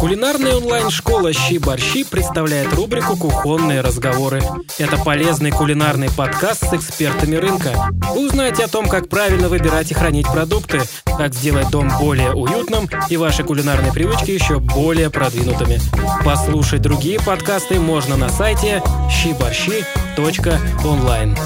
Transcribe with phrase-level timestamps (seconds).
[0.00, 4.40] Кулинарная онлайн-школа «Щи-борщи» представляет рубрику «Кухонные разговоры».
[4.78, 7.74] Это полезный кулинарный подкаст с экспертами рынка.
[8.14, 12.88] Вы узнаете о том, как правильно выбирать и хранить продукты, как сделать дом более уютным
[13.10, 15.78] и ваши кулинарные привычки еще более продвинутыми.
[16.24, 21.36] Послушать другие подкасты можно на сайте щиборщи.онлайн.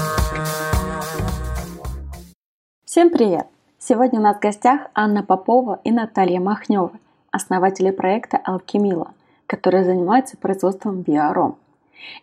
[2.85, 3.47] Всем привет!
[3.77, 6.91] Сегодня у нас в гостях Анна Попова и Наталья Махнева,
[7.35, 9.13] основатели проекта «Алкемила»,
[9.45, 11.57] которые занимаются производством биоаром.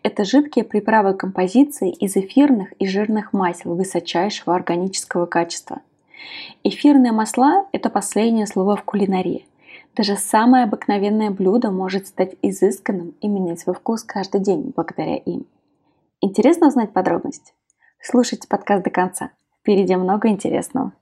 [0.02, 5.82] Это жидкие приправы композиции из эфирных и жирных масел высочайшего органического качества.
[6.64, 9.46] Эфирные масла– это последнее слово в кулинарии.
[9.96, 15.44] Даже самое обыкновенное блюдо может стать изысканным и менять свой вкус каждый день благодаря им.
[16.20, 17.52] Интересно узнать подробности?
[18.00, 19.30] Слушайте подкаст до конца.
[19.60, 20.92] Впереди много интересного.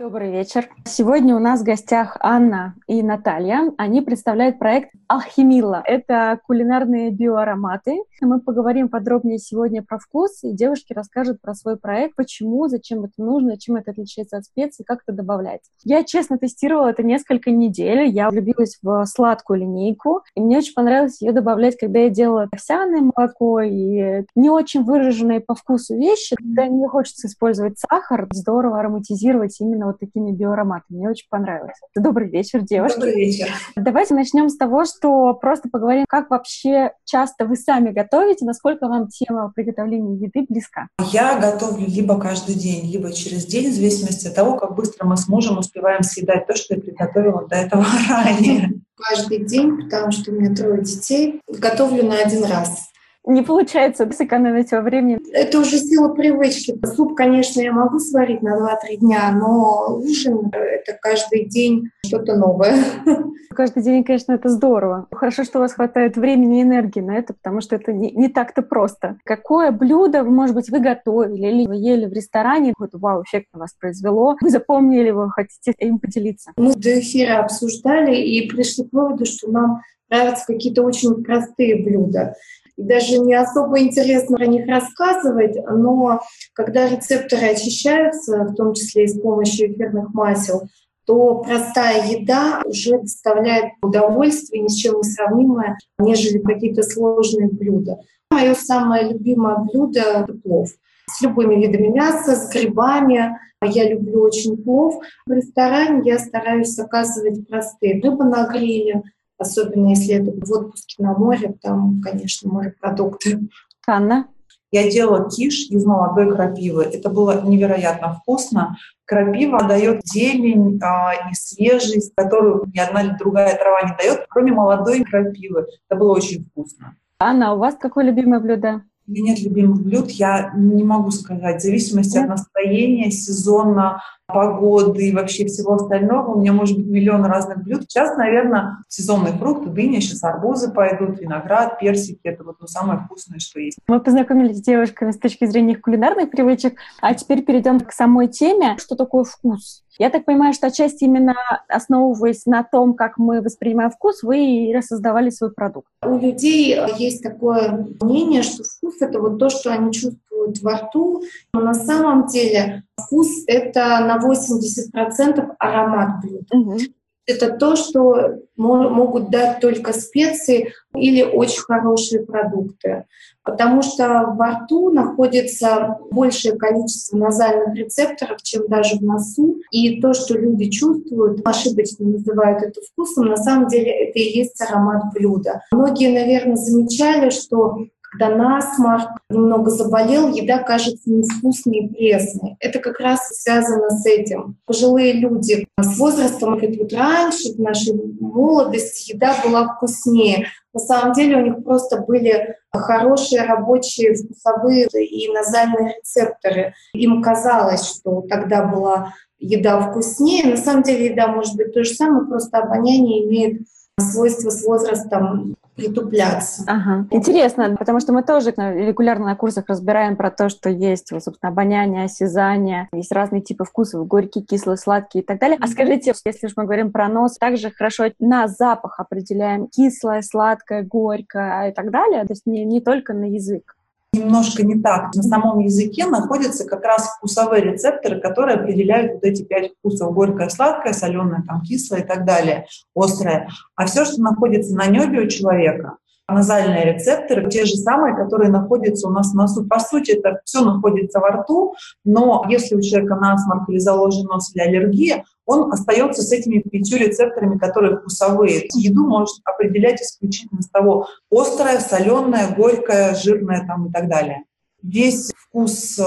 [0.00, 0.66] Добрый вечер.
[0.86, 3.70] Сегодня у нас в гостях Анна и Наталья.
[3.76, 5.82] Они представляют проект Алхимила.
[5.84, 7.98] Это кулинарные биоароматы.
[8.22, 13.12] Мы поговорим подробнее сегодня про вкус, и девушки расскажут про свой проект, почему, зачем это
[13.18, 15.70] нужно, чем это отличается от специй, как это добавляется.
[15.84, 18.08] Я, честно, тестировала это несколько недель.
[18.08, 23.02] Я влюбилась в сладкую линейку, и мне очень понравилось ее добавлять, когда я делала овсяное
[23.02, 26.36] молоко и не очень выраженные по вкусу вещи.
[26.36, 30.98] Когда не хочется использовать сахар, здорово ароматизировать именно вот такими биоароматами.
[30.98, 31.76] Мне очень понравилось.
[31.94, 32.96] Добрый вечер, девушки.
[32.96, 33.48] Добрый вечер.
[33.76, 39.08] Давайте начнем с того, что просто поговорим, как вообще часто вы сами готовите, насколько вам
[39.08, 40.88] тема приготовления еды близка.
[41.12, 45.16] Я готовлю либо каждый день, либо через день, в зависимости от того, как быстро мы
[45.16, 48.80] с мужем успеваем съедать то, что я приготовила до этого ранее.
[48.96, 52.89] Каждый день, потому что у меня трое детей, готовлю на один раз
[53.30, 55.18] не получается сэкономить во времени.
[55.32, 56.78] Это уже сила привычки.
[56.84, 62.76] Суп, конечно, я могу сварить на 2-3 дня, но ужин— это каждый день что-то новое.
[63.54, 65.06] Каждый день, конечно, это здорово.
[65.10, 68.28] Хорошо, что у вас хватает времени и энергии на это, потому что это не, не
[68.28, 69.18] так-то просто.
[69.24, 73.74] Какое блюдо, может быть, вы готовили или вы ели в ресторане, вот вау-эффект на вас
[73.74, 76.52] произвело, вы запомнили его, хотите им поделиться?
[76.56, 82.34] Мы до эфира обсуждали и пришли к выводу, что нам нравятся какие-то очень простые блюда
[82.82, 86.20] даже не особо интересно про них рассказывать, но
[86.54, 90.62] когда рецепторы очищаются, в том числе и с помощью эфирных масел,
[91.06, 97.98] то простая еда уже доставляет удовольствие, ни с чем не сравнимое, нежели какие-то сложные блюда.
[98.30, 100.70] Мое самое любимое блюдо— плов
[101.12, 103.38] с любыми видами мяса, с грибами.
[103.62, 105.02] Я люблю очень плов.
[105.26, 108.00] В ресторане я стараюсь заказывать простые.
[108.00, 109.02] Рыба на гриле,
[109.40, 113.40] особенно если это в отпуске на море, там, конечно, морепродукты.
[113.86, 114.28] Анна?
[114.72, 116.84] Я делала киш из молодой крапивы.
[116.84, 118.76] Это было невероятно вкусно.
[119.04, 125.02] Крапива дает зелень а, и свежесть, которую ни одна другая трава не дает, кроме молодой
[125.02, 125.66] крапивы.
[125.88, 126.94] Это было очень вкусно.
[127.18, 128.82] Анна, у вас какое любимое блюдо?
[129.08, 131.60] У меня нет любимых блюд, я не могу сказать.
[131.60, 132.24] В зависимости нет?
[132.24, 134.00] от настроения, сезона,
[134.32, 136.34] погоды и вообще всего остального.
[136.34, 137.82] У меня может быть миллион разных блюд.
[137.82, 142.20] Сейчас, наверное, сезонные фрукты, дыня, сейчас арбузы пойдут, виноград, персики.
[142.24, 143.78] Это вот ну, самое вкусное, что есть.
[143.86, 148.28] Мы познакомились с девушками с точки зрения их кулинарных привычек, а теперь перейдем к самой
[148.28, 148.76] теме.
[148.78, 149.82] Что такое вкус?
[150.00, 151.34] Я так понимаю, что отчасти именно
[151.68, 155.88] основываясь на том, как мы воспринимаем вкус, вы и создавали свой продукт.
[156.02, 160.22] У людей есть такое мнение, что вкус— это вот то, что они чувствуют
[160.62, 166.46] во рту, но на самом деле вкус— это на 80% аромат блюда.
[166.52, 166.78] Угу.
[167.26, 173.04] Это то, что могут дать только специи или очень хорошие продукты.
[173.44, 179.58] Потому что во рту находится большее количество назальных рецепторов, чем даже в носу.
[179.70, 184.60] И то, что люди чувствуют, ошибочно называют это вкусом, на самом деле это и есть
[184.60, 185.62] аромат блюда.
[185.72, 192.56] Многие, наверное, замечали, что когда насморк, немного заболел, еда кажется невкусной и пресной.
[192.58, 194.56] Это как раз связано с этим.
[194.66, 200.46] Пожилые люди с возрастом, говорят, вот раньше, в нашей молодости, еда была вкуснее.
[200.72, 206.74] На самом деле у них просто были хорошие рабочие вкусовые и назальные рецепторы.
[206.94, 210.46] Им казалось, что тогда была еда вкуснее.
[210.46, 213.62] На самом деле еда может быть то же самое, просто обоняние имеет
[214.00, 216.64] свойство с возрастом притупляться.
[216.66, 217.06] Ага.
[217.10, 221.50] Интересно, потому что мы тоже регулярно на курсах разбираем про то, что есть, вот, собственно,
[221.50, 225.58] обоняние, осязание, есть разные типы вкусов, горький, кислый, сладкий и так далее.
[225.60, 230.82] А скажите, если уж мы говорим про нос, также хорошо на запах определяем кислое, сладкое,
[230.82, 233.76] горькое и так далее, то есть не, не только на язык.
[234.12, 235.14] Немножко не так.
[235.14, 240.12] На самом языке находятся как раз вкусовые рецепторы, которые определяют вот эти пять вкусов.
[240.12, 243.48] Горькое, сладкое, соленое, там, кислое и так далее, острое.
[243.76, 245.96] А все, что находится на небе у человека,
[246.28, 249.66] назальные рецепторы, те же самые, которые находятся у нас в носу.
[249.66, 251.74] По сути, это все находится во рту,
[252.04, 256.98] но если у человека насморк или заложен нос или аллергия, он остается с этими пятью
[256.98, 258.68] рецепторами, которые вкусовые.
[258.72, 264.44] Еду может определять исключительно с того, острое, соленое, горькое, жирное там и так далее.
[264.80, 266.02] Весь вкус э,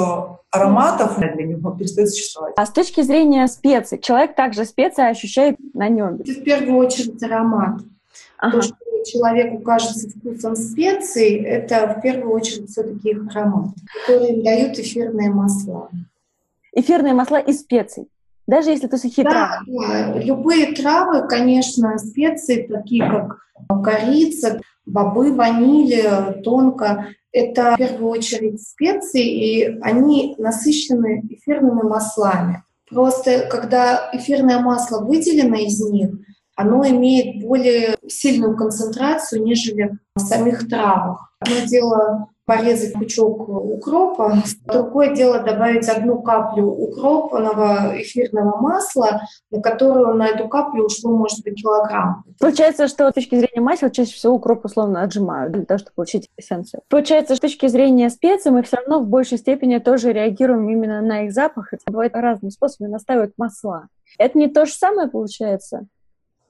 [0.49, 2.53] ароматов для него перестает существовать.
[2.55, 6.19] А с точки зрения специй, человек также специи ощущает на нем?
[6.19, 7.81] В первую очередь аромат.
[8.37, 8.57] Ага.
[8.57, 8.75] То, что
[9.05, 13.75] человеку кажется вкусом специй, это в первую очередь все-таки их аромат,
[14.05, 15.89] который им дают эфирные масла.
[16.71, 18.07] Эфирные масла из специй?
[18.47, 19.87] Даже если это сухие да, травы?
[19.87, 23.39] Да, любые травы, конечно, специи, такие как
[23.83, 32.63] корица, бобы, ваниль, тонко, это в первую очередь специи, и они насыщены эфирными маслами.
[32.89, 36.11] Просто когда эфирное масло выделено из них,
[36.55, 41.33] оно имеет более сильную концентрацию, нежели в самих травах.
[41.39, 44.35] Одно дело порезать пучок укропа,
[44.65, 51.43] другое дело добавить одну каплю укропного эфирного масла, на которую на эту каплю ушло, может
[51.43, 52.23] быть, килограмм.
[52.39, 56.29] Получается, что с точки зрения масел чаще всего укроп условно отжимают для того, чтобы получить
[56.37, 56.81] эссенцию.
[56.89, 61.23] Получается, с точки зрения специй мы все равно в большей степени тоже реагируем именно на
[61.23, 61.73] их запах.
[61.73, 63.87] Это бывает разными способами настаивают масла.
[64.17, 65.87] Это не то же самое получается?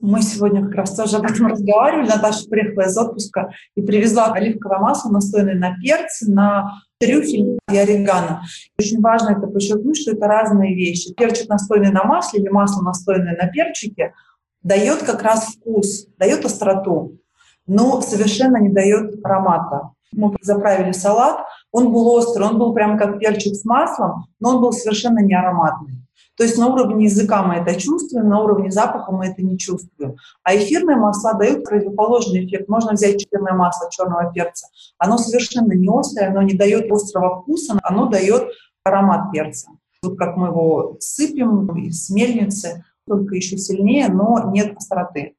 [0.04, 2.10] Мы сегодня как раз тоже об этом разговаривали.
[2.10, 8.44] Наташа приехала из отпуска и привезла оливковое масло, настойное на перце, на трюфель и орегано.
[8.78, 11.14] Очень важно это подчеркнуть, что это разные вещи.
[11.14, 14.14] Перчик, настойный на масле или масло, настойное на перчике,
[14.62, 17.18] дает как раз вкус, дает остроту,
[17.66, 19.92] но совершенно не дает аромата.
[20.12, 24.62] Мы заправили салат, он был острый, он был прям как перчик с маслом, но он
[24.62, 26.04] был совершенно не ароматный.
[26.36, 30.16] То есть на уровне языка мы это чувствуем, на уровне запаха мы это не чувствуем.
[30.44, 32.68] А эфирные масла дают противоположный эффект.
[32.68, 34.68] Можно взять эфирное масло черного перца.
[34.98, 38.50] Оно совершенно не острое, оно не дает острого вкуса, оно дает
[38.84, 39.70] аромат перца.
[40.02, 45.36] Вот как мы его сыпем из мельницы, только еще сильнее, но нет остроты.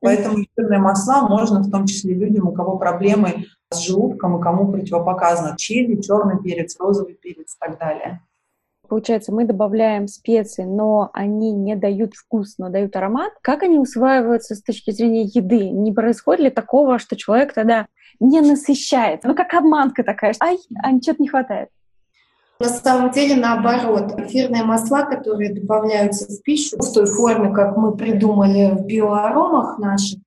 [0.00, 4.70] Поэтому эфирные масла можно в том числе людям, у кого проблемы с желудком и кому
[4.70, 8.22] противопоказано чили, черный перец, розовый перец и так далее.
[8.88, 13.32] Получается, мы добавляем специи, но они не дают вкус, но дают аромат.
[13.42, 15.68] Как они усваиваются с точки зрения еды?
[15.68, 17.86] Не происходит ли такого, что человек тогда
[18.18, 19.24] не насыщает?
[19.24, 21.68] Ну, как обманка такая, ай, а ничего не хватает.
[22.60, 24.18] На самом деле наоборот.
[24.18, 30.18] Эфирные масла, которые добавляются в пищу в той форме, как мы придумали в биоаромах наших,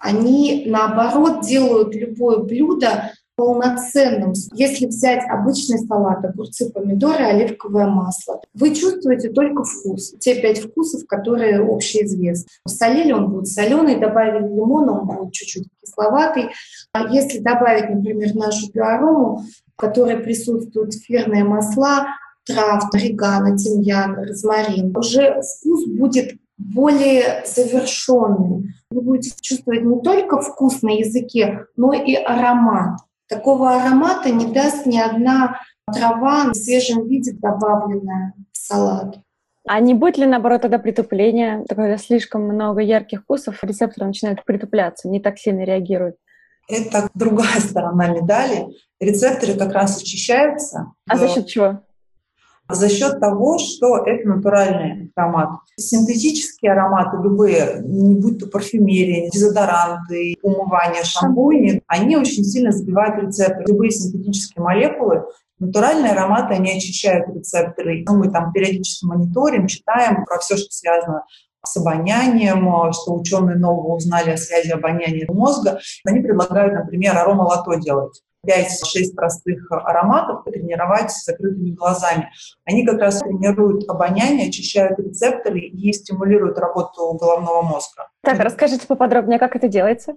[0.00, 4.32] они наоборот делают любое блюдо полноценным.
[4.54, 10.14] Если взять обычный салат, огурцы, помидоры, оливковое масло, вы чувствуете только вкус.
[10.18, 12.48] Те пять вкусов, которые общеизвестны.
[12.66, 16.48] Солили он будет соленый, добавили лимона, он будет чуть-чуть кисловатый.
[16.92, 19.44] А если добавить, например, нашу биорому,
[19.74, 22.06] в которой присутствуют эфирные масла,
[22.46, 28.72] трав, орегано, тимьян, розмарин, уже вкус будет более завершенный.
[28.90, 33.00] Вы будете чувствовать не только вкус на языке, но и аромат.
[33.28, 35.58] Такого аромата не даст ни одна
[35.92, 39.18] трава в свежем виде, добавленная в салат.
[39.68, 45.08] А не будет ли, наоборот, тогда притупления, когда слишком много ярких вкусов, рецепторы начинают притупляться,
[45.08, 46.16] не так сильно реагируют?
[46.68, 48.66] Это другая сторона медали.
[49.00, 50.92] Рецепторы как раз очищаются.
[51.08, 51.80] А за счет чего?
[52.68, 55.50] За счет того, что это натуральный аромат.
[55.76, 63.64] Синтетические ароматы, любые, не будь то парфюмерия, дезодоранты, умывание, шампуни, они очень сильно сбивают рецепторы.
[63.68, 65.24] Любые синтетические молекулы,
[65.58, 68.04] натуральные ароматы, они очищают рецепторы.
[68.06, 71.24] Ну, мы там периодически мониторим, читаем про все, что связано
[71.64, 75.80] с обонянием, что ученые нового узнали о связи обоняния мозга.
[76.04, 78.22] Они предлагают, например, аромалото делать.
[78.46, 82.30] 5-6 простых ароматов тренировать с закрытыми глазами.
[82.64, 88.08] Они как раз тренируют обоняние, очищают рецепторы и стимулируют работу головного мозга.
[88.22, 90.16] Так, расскажите поподробнее, как это делается?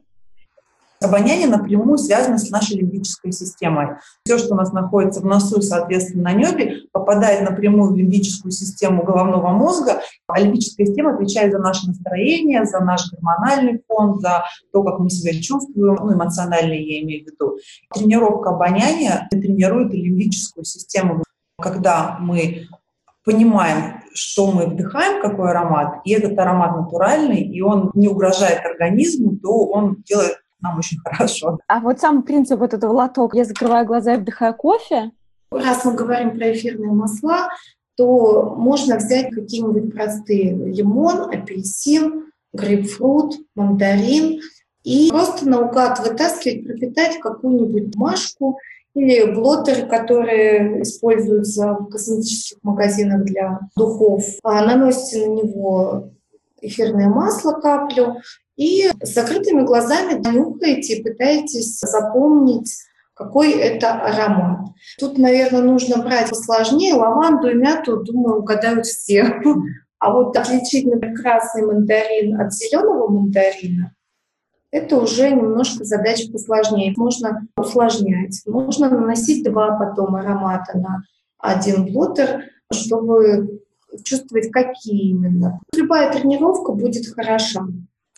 [1.01, 3.97] Обоняние напрямую связано с нашей лимбической системой.
[4.25, 8.51] Все, что у нас находится в носу и, соответственно, на небе, попадает напрямую в лимбическую
[8.51, 10.01] систему головного мозга.
[10.27, 15.09] А лимбическая система отвечает за наше настроение, за наш гормональный фон, за то, как мы
[15.09, 17.57] себя чувствуем, ну, эмоционально я имею в виду.
[17.93, 21.23] Тренировка обоняния тренирует лимбическую систему.
[21.61, 22.67] Когда мы
[23.23, 29.37] понимаем, что мы вдыхаем, какой аромат, и этот аромат натуральный, и он не угрожает организму,
[29.37, 31.59] то он делает нам очень хорошо.
[31.67, 35.11] А вот сам принцип вот этого лоток, я закрываю глаза и вдыхаю кофе?
[35.51, 37.49] Раз мы говорим про эфирные масла,
[37.95, 44.41] то можно взять какие-нибудь простые лимон, апельсин, грейпфрут, мандарин
[44.83, 48.57] и просто наугад вытаскивать, пропитать какую-нибудь бумажку
[48.95, 54.23] или блоттеры, которые используются в косметических магазинах для духов.
[54.43, 56.11] А наносите на него
[56.61, 58.17] эфирное масло, каплю,
[58.55, 62.71] и с закрытыми глазами нюхаете и пытаетесь запомнить,
[63.13, 64.67] какой это аромат.
[64.97, 66.93] Тут, наверное, нужно брать посложнее.
[66.93, 69.41] Лаванду и мяту, думаю, угадают все.
[69.99, 73.93] А вот отличить, например, красный мандарин от зеленого мандарина,
[74.71, 76.93] это уже немножко задача посложнее.
[76.95, 78.41] Можно усложнять.
[78.45, 81.03] Можно наносить два потом аромата на
[81.39, 83.61] один блотер, чтобы
[84.03, 85.59] чувствовать, какие именно.
[85.75, 87.65] Любая тренировка будет хороша.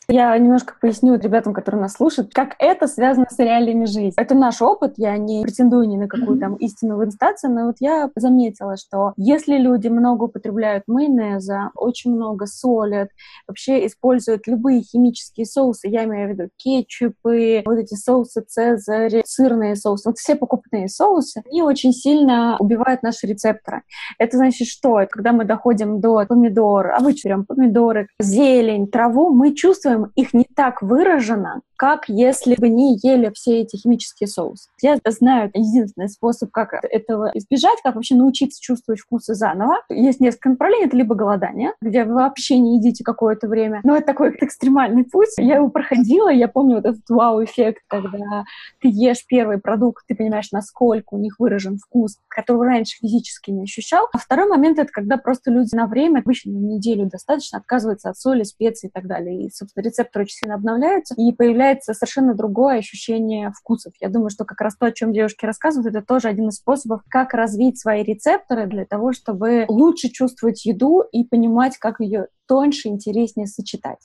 [0.08, 4.13] Я немножко поясню ребятам, которые нас слушают, как это связано с реалиями жизни.
[4.17, 8.10] Это наш опыт, я не претендую ни на какую там истинную инстанцию, но вот я
[8.15, 13.10] заметила, что если люди много употребляют майонеза, очень много солят,
[13.48, 19.75] вообще используют любые химические соусы, я имею в виду кетчупы, вот эти соусы Цезарь, сырные
[19.75, 23.84] соусы, вот все покупные соусы, они очень сильно убивают наши рецепторы.
[24.17, 25.05] Это значит что?
[25.10, 30.46] Когда мы доходим до помидор, обычно берем помидоры, зелень, траву, мы чувствуем чувствуем их не
[30.55, 34.70] так выраженно, как если бы не ели все эти химические соусы.
[34.84, 39.77] Я знаю единственный способ, как этого избежать, как вообще научиться чувствовать вкусы заново.
[39.89, 40.86] Есть несколько направлений.
[40.86, 43.81] Это либо голодание, где вы вообще не едите какое-то время.
[43.84, 45.29] Но это такой экстремальный путь.
[45.38, 48.43] Я его проходила, я помню вот этот вау-эффект, когда
[48.79, 53.63] ты ешь первый продукт, ты понимаешь, насколько у них выражен вкус, которого раньше физически не
[53.63, 54.08] ощущал.
[54.13, 58.20] А второй момент— это когда просто люди на время, обычно на неделю достаточно, отказываются от
[58.20, 59.48] соли, специй и так далее.
[59.48, 63.93] И, собственно, рецепторы очень сильно обновляются, и появляется совершенно другое ощущение вкусов.
[64.00, 67.01] Я думаю, что как раз то, о чем девушки рассказывают, это тоже один из способов,
[67.09, 72.88] как развить свои рецепторы для того, чтобы лучше чувствовать еду и понимать, как ее тоньше,
[72.88, 74.00] интереснее сочетать.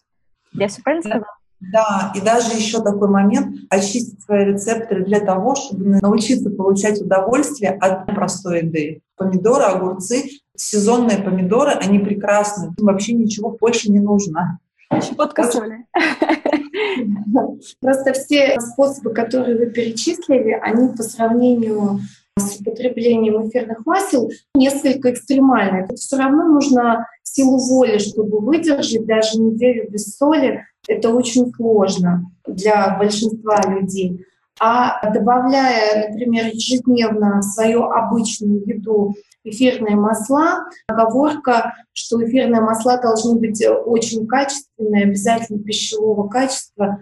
[0.52, 1.36] Я все правильно сказала?
[1.58, 7.70] Да, и даже еще такой момент— очистить свои рецепторы для того, чтобы научиться получать удовольствие
[7.70, 9.00] от простой еды.
[9.16, 12.74] Помидоры, огурцы, сезонные помидоры, они прекрасны.
[12.78, 14.58] Вообще ничего больше не нужно.
[15.02, 15.86] Щепотка соли.
[17.80, 22.00] Просто все способы, которые вы перечислили, они по сравнению
[22.38, 25.86] с употреблением эфирных масел несколько экстремальные.
[25.86, 30.64] Тут все равно нужно силу воли, чтобы выдержать даже неделю без соли.
[30.86, 34.24] Это очень сложно для большинства людей.
[34.58, 39.14] А добавляя, например, ежедневно свою обычную еду
[39.46, 40.64] эфирные масла.
[40.88, 46.98] Оговорка, что эфирные масла должны быть очень качественные, обязательно пищевого качества.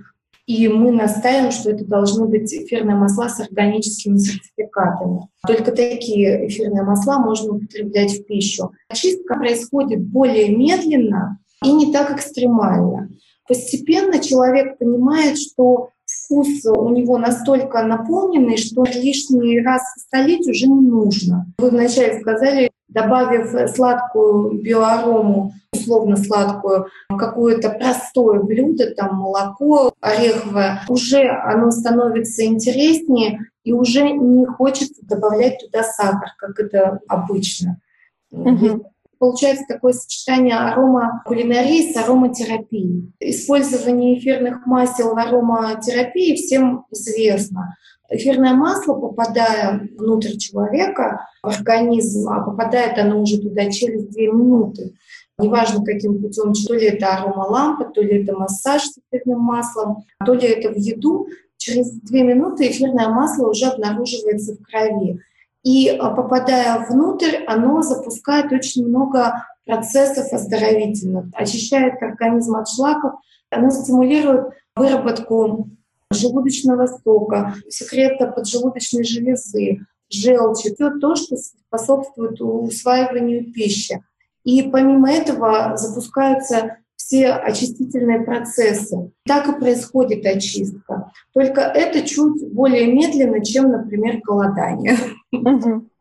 [0.46, 5.22] И мы настаиваем, что это должны быть эфирные масла с органическими сертификатами.
[5.46, 8.72] Только такие эфирные масла можно употреблять в пищу.
[8.88, 13.08] Очистка происходит более медленно и не так экстремально.
[13.48, 15.90] Постепенно человек понимает, что
[16.24, 21.46] вкус у него настолько наполненный, что лишний раз солить уже не нужно.
[21.58, 31.28] Вы вначале сказали, добавив сладкую биоарому, условно сладкую, какое-то простое блюдо, там молоко ореховое, уже
[31.28, 37.78] оно становится интереснее, и уже не хочется добавлять туда сахар, как это обычно.
[38.30, 43.12] Угу получается такое сочетание арома кулинарии с ароматерапией.
[43.20, 47.76] Использование эфирных масел в ароматерапии всем известно.
[48.10, 54.94] Эфирное масло, попадая внутрь человека, в организм, а попадает оно уже туда через две минуты,
[55.38, 60.34] неважно каким путем, то ли это аромалампа, то ли это массаж с эфирным маслом, то
[60.34, 65.20] ли это в еду, через две минуты эфирное масло уже обнаруживается в крови.
[65.64, 73.14] И а, попадая внутрь, оно запускает очень много процессов оздоровительных, очищает организм от шлаков,
[73.50, 75.70] оно стимулирует выработку
[76.12, 79.80] желудочного сока, секрета поджелудочной железы,
[80.10, 84.04] желчи, все то, что способствует усваиванию пищи.
[84.44, 89.10] И помимо этого запускаются все очистительные процессы.
[89.26, 91.12] Так и происходит очистка.
[91.32, 94.96] Только это чуть более медленно, чем, например, голодание.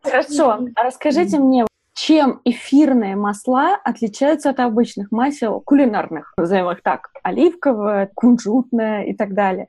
[0.02, 0.68] Хорошо.
[0.76, 8.10] А расскажите мне, чем эфирные масла отличаются от обычных масел кулинарных, назовем их так, оливковое,
[8.14, 9.68] кунжутное и так далее?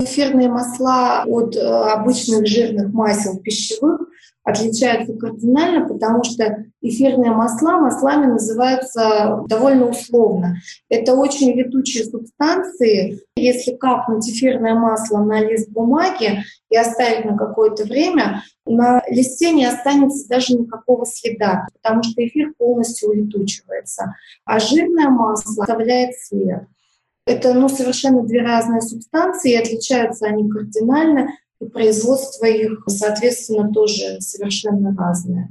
[0.00, 4.08] Эфирные масла от э, обычных жирных масел пищевых
[4.44, 10.54] отличаются кардинально, потому что эфирные масла маслами называются довольно условно.
[10.88, 17.82] Это очень летучие субстанции, Если капнуть эфирное масло на лист бумаги и оставить на какое-то
[17.82, 24.14] время, на листе не останется даже никакого следа, потому что эфир полностью улетучивается.
[24.44, 26.68] А жирное масло оставляет след.
[27.28, 31.28] Это ну, совершенно две разные субстанции, и отличаются они кардинально,
[31.60, 35.50] и производство их, соответственно, тоже совершенно разное.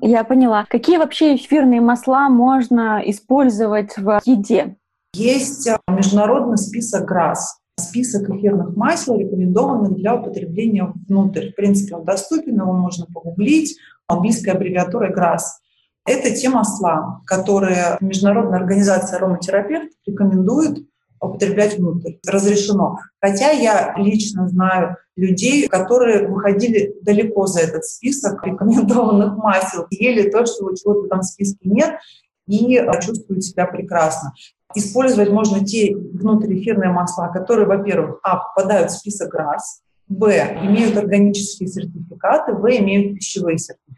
[0.00, 0.66] Я поняла.
[0.68, 4.76] Какие вообще эфирные масла можно использовать в еде?
[5.14, 11.52] Есть а, международный список ГРАС, список эфирных масел, рекомендованных для употребления внутрь.
[11.52, 13.78] В принципе, он доступен, его можно погуглить.
[14.06, 15.60] Английская аббревиатура ГРАС.
[16.04, 20.86] Это те масла, которые Международная организация ароматерапевтов рекомендует
[21.20, 22.14] употреблять внутрь.
[22.26, 22.98] Разрешено.
[23.20, 30.46] Хотя я лично знаю людей, которые выходили далеко за этот список рекомендованных масел, ели то,
[30.46, 31.98] что чего-то в этом списке нет,
[32.46, 34.32] и чувствуют себя прекрасно.
[34.74, 41.68] Использовать можно те внутриэфирные масла, которые, во-первых, а, попадают в список РАС, б, имеют органические
[41.68, 43.97] сертификаты, в, имеют пищевые сертификаты.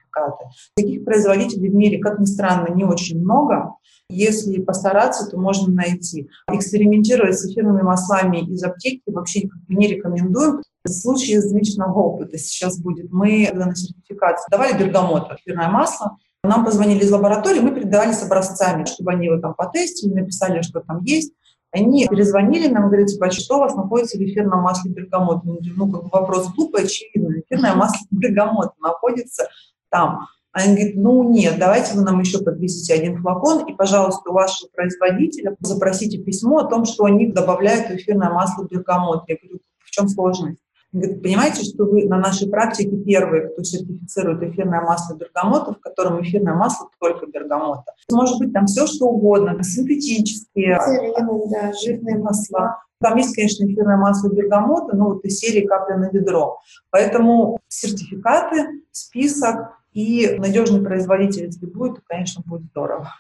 [0.77, 3.75] Таких производителей в мире, как ни странно, не очень много.
[4.09, 6.29] Если постараться, то можно найти.
[6.51, 10.63] Экспериментировать с эфирными маслами из аптеки вообще не рекомендуем.
[10.85, 13.13] В случае из личного опыта сейчас будет.
[13.13, 18.87] Мы на сертификацию давали бергамот, эфирное масло, нам позвонили из лаборатории, мы передавали с образцами,
[18.87, 21.35] чтобы они его там потестили, написали, что там есть.
[21.73, 25.45] Они перезвонили нам, говорят, типа, а что у вас находится в эфирном масле бергамот?
[25.45, 27.39] Ну, как бы вопрос глупый, очевидно.
[27.39, 29.49] Эфирное масло бергамот находится
[29.91, 30.27] там.
[30.53, 34.69] Они говорят, ну нет, давайте вы нам еще подвесите один флакон, и, пожалуйста, у вашего
[34.75, 39.25] производителя запросите письмо о том, что они добавляют в эфирное масло бергамот.
[39.29, 40.59] Я говорю, в чем сложность?
[40.93, 45.79] Он говорит, понимаете, что вы на нашей практике первые, кто сертифицирует эфирное масло бергамота, в
[45.79, 47.93] котором эфирное масло только бергамота.
[48.11, 52.83] Может быть, там все что угодно, синтетические, Церины, да, жирные масла.
[53.01, 56.59] Там есть, конечно, эфирное масло бергамота, но вот из серии капля на ведро.
[56.91, 63.15] Поэтому сертификаты, список и надежный производитель, если будет, то, конечно, будет здорово.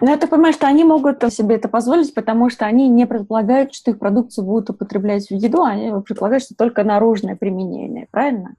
[0.00, 3.74] Но я так понимаю, что они могут себе это позволить, потому что они не предполагают,
[3.74, 8.54] что их продукцию будут употреблять в еду, они предполагают, что только наружное применение, правильно?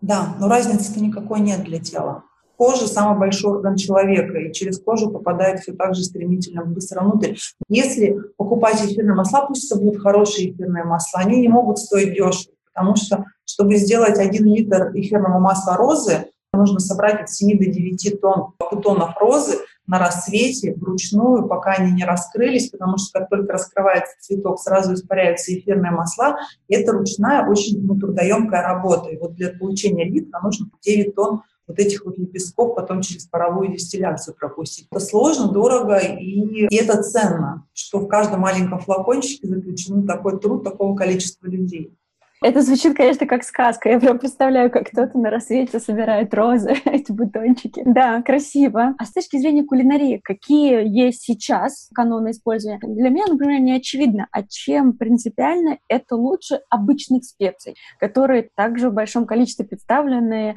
[0.00, 2.22] Да, но разницы-то никакой нет для тела.
[2.56, 7.36] Кожа– самый большой орган человека, и через кожу попадает все так же стремительно, быстро внутрь.
[7.68, 12.54] Если покупать эфирные масла, пусть это будут хорошие эфирные масла, они не могут стоить дешево,
[12.72, 18.20] потому что, чтобы сделать один литр эфирного масла розы, нужно собрать от 7 до 9
[18.20, 19.58] тонн бутонов розы,
[19.88, 25.52] на рассвете вручную, пока они не раскрылись, потому что как только раскрывается цветок, сразу испаряются
[25.52, 26.36] эфирные масла.
[26.68, 29.08] И это ручная, очень ну, трудоемкая работа.
[29.08, 33.72] И вот для получения литра нужно 9 тонн вот этих вот лепестков потом через паровую
[33.72, 34.88] дистилляцию пропустить.
[34.90, 40.64] Это сложно, дорого и, и это ценно, что в каждом маленьком флакончике заключен такой труд
[40.64, 41.97] такого количества людей.
[42.40, 43.88] Это звучит, конечно, как сказка.
[43.88, 47.82] Я прям представляю, как кто-то на рассвете собирает розы, эти бутончики.
[47.84, 48.94] Да, красиво.
[48.96, 52.78] А с точки зрения кулинарии, какие есть сейчас каноны использования?
[52.80, 58.94] Для меня, например, не очевидно, а чем принципиально это лучше обычных специй, которые также в
[58.94, 60.56] большом количестве представлены.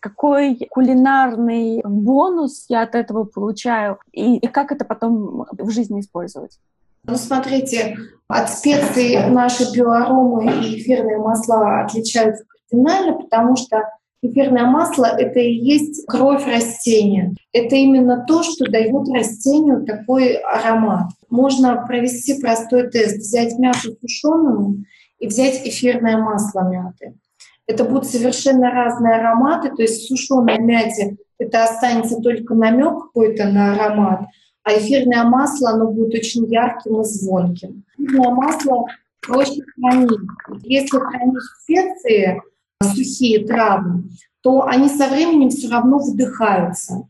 [0.00, 3.98] Какой кулинарный бонус я от этого получаю?
[4.12, 6.58] И, и как это потом в жизни использовать?
[7.04, 7.96] Ну, смотрите,
[8.28, 13.82] от специй наши биоаромы и эфирные масла отличаются кардинально, потому что
[14.22, 17.34] эфирное масло— это и есть кровь растения.
[17.52, 21.08] Это именно то, что дает растению такой аромат.
[21.28, 24.84] Можно провести простой тест, взять мяту сушеную
[25.18, 27.14] и взять эфирное масло мяты.
[27.66, 33.48] Это будут совершенно разные ароматы, то есть в сушеной мяте это останется только намек какой-то
[33.48, 34.26] на аромат,
[34.64, 37.84] а эфирное масло, оно будет очень ярким и звонким.
[37.98, 38.86] Эфирное масло
[39.20, 40.20] проще хранить.
[40.62, 42.42] Если хранить специи,
[42.82, 44.04] сухие травы,
[44.42, 47.08] то они со временем все равно вдыхаются.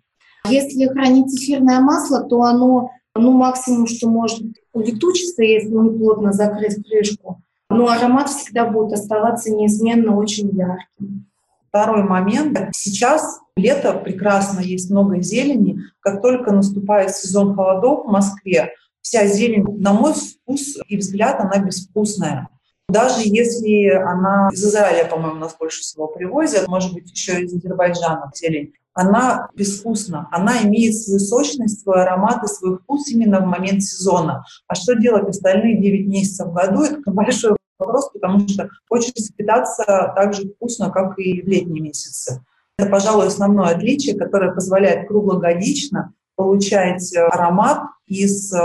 [0.49, 6.77] Если хранить эфирное масло, то оно, ну, максимум, что может улетучиться, если не плотно закрыть
[6.85, 11.27] крышку, но аромат всегда будет оставаться неизменно очень ярким.
[11.73, 12.59] Второй момент.
[12.73, 15.79] Сейчас лето прекрасно, есть много зелени.
[16.01, 21.65] Как только наступает сезон холодов в Москве, вся зелень, на мой вкус и взгляд, она
[21.65, 22.51] безвкусная.
[22.91, 28.31] Даже если она из Израиля, по-моему, нас больше всего привозят, может быть, еще из Азербайджана
[28.35, 30.29] зелень, она безвкусна.
[30.31, 34.45] Она имеет свою сочность, свой аромат и свой вкус именно в момент сезона.
[34.69, 39.85] А что делать остальные 9 месяцев в году, это большой вопрос, потому что хочется питаться
[40.17, 42.45] так же вкусно, как и в летние месяцы.
[42.79, 48.61] Это, пожалуй, основное отличие, которое позволяет круглогодично получать э, аромат из э,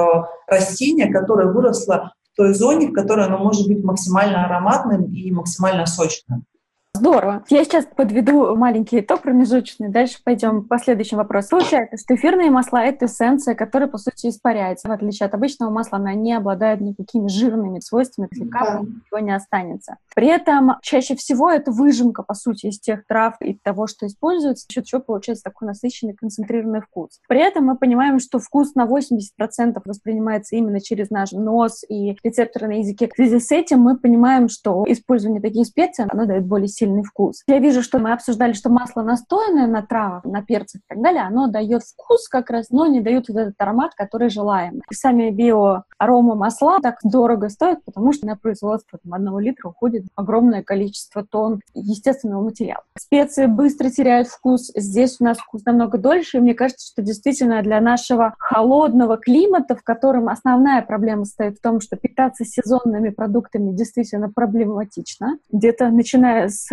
[0.47, 6.45] растения, которое выросло той зоне, в которой оно может быть максимально ароматным и максимально сочным.
[6.97, 7.43] Здорово.
[7.49, 9.89] Я сейчас подведу маленький итог промежуточный.
[9.89, 11.49] Дальше пойдем по следующему вопросу.
[11.51, 14.87] Получается, что эфирные масла— это эссенция, которая, по сути, испаряется.
[14.87, 18.79] В отличие от обычного масла, она не обладает никакими жирными свойствами, если да.
[18.81, 19.97] ничего не останется.
[20.15, 24.65] При этом чаще всего это выжимка, по сути, из тех трав и того, что используется.
[24.67, 27.19] За счет чего получается такой насыщенный, концентрированный вкус.
[27.27, 32.67] При этом мы понимаем, что вкус на 80% воспринимается именно через наш нос и рецепторы
[32.67, 33.07] на языке.
[33.07, 37.03] В связи с этим мы понимаем, что использование таких специй, оно дает более сильный сильный
[37.03, 37.43] вкус.
[37.47, 41.23] Я вижу, что мы обсуждали, что масло настоянное на травах, на перцах и так далее,
[41.23, 44.81] оно дает вкус как раз, но не дает вот этот аромат, который желаем.
[44.89, 50.05] И сами биоарома масла так дорого стоят, потому что на производство там, одного литра уходит
[50.15, 52.83] огромное количество тонн естественного материала.
[52.97, 54.71] Специи быстро теряют вкус.
[54.75, 59.75] Здесь у нас вкус намного дольше, и мне кажется, что действительно для нашего холодного климата,
[59.75, 65.37] в котором основная проблема стоит в том, что питаться сезонными продуктами действительно проблематично.
[65.51, 66.67] Где-то начиная с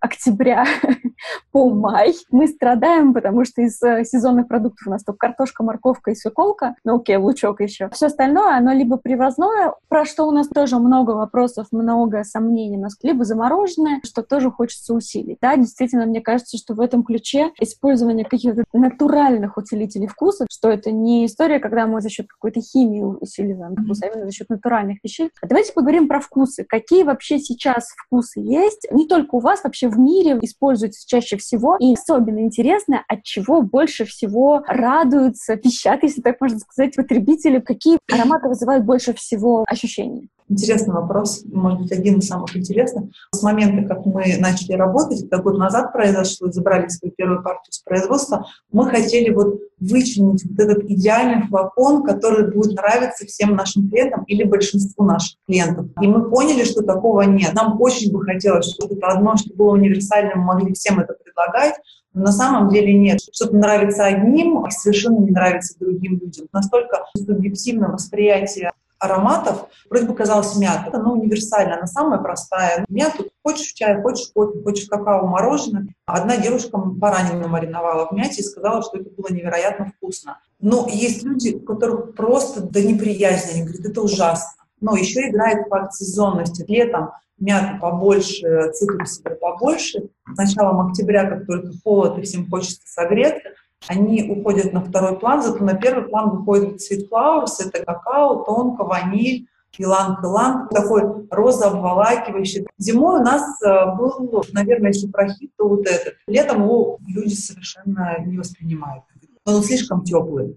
[0.00, 0.64] октября
[1.52, 2.14] по май.
[2.30, 6.74] Мы страдаем, потому что из э, сезонных продуктов у нас только картошка, морковка и свеколка,
[6.84, 7.88] ну окей, лучок еще.
[7.90, 12.80] Все остальное, оно либо привозное, про что у нас тоже много вопросов, много сомнений, у
[12.80, 15.38] нас либо замороженное, что тоже хочется усилить.
[15.40, 20.90] Да, действительно, мне кажется, что в этом ключе использование каких-то натуральных усилителей вкуса, что это
[20.90, 24.98] не история, когда мы за счет какой-то химии усиливаем вкус, а именно за счет натуральных
[25.02, 25.30] вещей.
[25.40, 26.64] А давайте поговорим про вкусы.
[26.68, 28.86] Какие вообще сейчас вкусы есть?
[28.90, 31.76] Не только у вас, вообще в мире используются чаще всего.
[31.78, 37.98] И особенно интересно, от чего больше всего радуются, пищат, если так можно сказать, потребители, какие
[38.12, 40.30] ароматы вызывают больше всего ощущений.
[40.48, 43.04] Интересный вопрос, может быть, один из самых интересных.
[43.32, 47.78] С момента, как мы начали работать, это год назад произошло, забрали свою первую партию с
[47.78, 54.24] производства, мы хотели вот вычленить вот этот идеальный флакон, который будет нравиться всем нашим клиентам
[54.24, 55.86] или большинству наших клиентов.
[56.00, 57.54] И мы поняли, что такого нет.
[57.54, 61.74] Нам очень бы хотелось, чтобы это одно, что было универсальным, мы могли всем это предлагать,
[62.14, 63.20] но на самом деле нет.
[63.32, 66.46] Что-то нравится одним, а совершенно не нравится другим людям.
[66.52, 69.66] Настолько субъективное восприятие ароматов.
[69.90, 72.84] Вроде бы казалось мята, но универсальная, она самая простая.
[72.88, 75.88] Мяту хочешь чай, хочешь кофе, хочешь какао, мороженое.
[76.06, 80.38] Одна девушка баранину мариновала в мяте и сказала, что это было невероятно вкусно.
[80.60, 84.62] Но есть люди, у которых просто до неприязни, они говорят, это ужасно.
[84.80, 86.64] Но еще играет факт сезонности.
[86.68, 90.10] Летом мята побольше, цитрусовые побольше.
[90.32, 93.50] С началом октября, как только холод и всем хочется согреться,
[93.88, 98.84] они уходят на второй план, зато на первый план выходит Sweet Flowers, это какао, тонко,
[98.84, 102.66] ваниль, иланг-иланг, такой роза обволакивающий.
[102.78, 106.14] Зимой у нас э, был, наверное, если прохит, то вот этот.
[106.26, 109.04] Летом его люди совершенно не воспринимают.
[109.44, 110.56] Он слишком теплый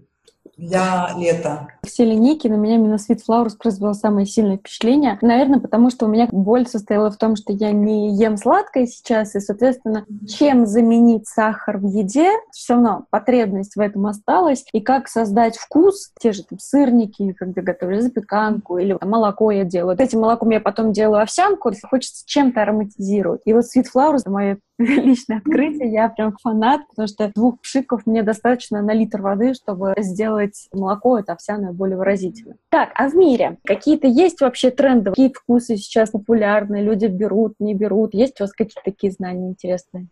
[0.56, 1.68] для лета.
[1.84, 5.18] Все линейки на меня именно Sweet Flowers произвел самое сильное впечатление.
[5.20, 9.34] Наверное, потому что у меня боль состояла в том, что я не ем сладкое сейчас,
[9.34, 14.64] и, соответственно, чем заменить сахар в еде, все равно потребность в этом осталась.
[14.72, 19.96] И как создать вкус, те же там сырники, когда готовлю запеканку, или молоко я делаю.
[19.98, 23.42] Этим молоком я потом делаю овсянку, хочется чем-то ароматизировать.
[23.44, 25.90] И вот Sweet Flowers— мое личное открытие.
[25.90, 31.18] Я прям фанат, потому что двух пшиков мне достаточно на литр воды, чтобы сделать молоко
[31.18, 32.56] это овсяное более выразительно.
[32.68, 35.10] Так, а в мире какие-то есть вообще тренды?
[35.10, 36.82] Какие вкусы сейчас популярны?
[36.82, 38.12] Люди берут, не берут?
[38.14, 40.08] Есть у вас какие-то такие знания интересные?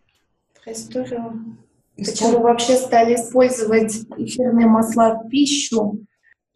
[0.67, 1.57] Историю.
[1.97, 5.99] Почему вообще стали использовать эфирные масла в пищу?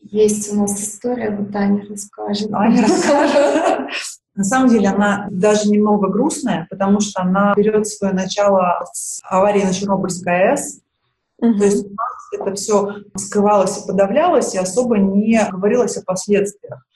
[0.00, 2.52] Есть у нас история, вот Аня расскажет.
[2.52, 3.90] Аня расскажет.
[4.38, 9.64] На самом деле она даже немного грустная, потому что она берет свое начало с аварии
[9.64, 10.78] на Чернобыльской АЭС.
[11.38, 11.58] Угу.
[11.58, 16.86] То есть у нас это все скрывалось и подавлялось, и особо не говорилось о последствиях.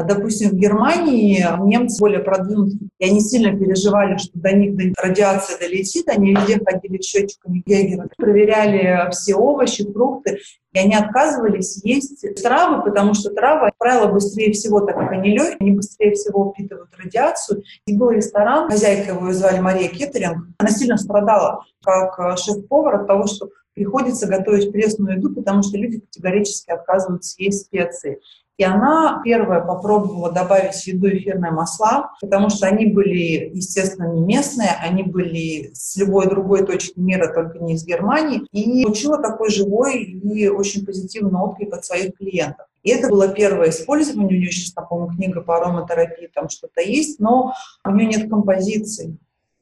[0.00, 5.58] А, допустим, в Германии немцы более продвинутые, и они сильно переживали, что до них радиация
[5.58, 10.38] долетит, они везде ходили с счетчиками Гейгера, проверяли все овощи, фрукты,
[10.72, 15.32] и они отказывались есть травы, потому что травы, как правило, быстрее всего, так как они
[15.32, 17.62] легкие, они быстрее всего впитывают радиацию.
[17.86, 23.06] И был ресторан, хозяйка его звали Мария Кеттеринг, она сильно страдала как э, шеф-повар от
[23.06, 28.20] того, что приходится готовить пресную еду, потому что люди категорически отказываются есть специи.
[28.60, 34.20] И она первая попробовала добавить в еду эфирные масла, потому что они были, естественно, не
[34.20, 39.48] местные, они были с любой другой точки мира, только не из Германии, и получила такой
[39.48, 42.66] живой и очень позитивный отклик от своих клиентов.
[42.82, 44.26] И это было первое использование.
[44.26, 49.16] У нее сейчас, по-моему, книга по ароматерапии, там что-то есть, но у нее нет композиции.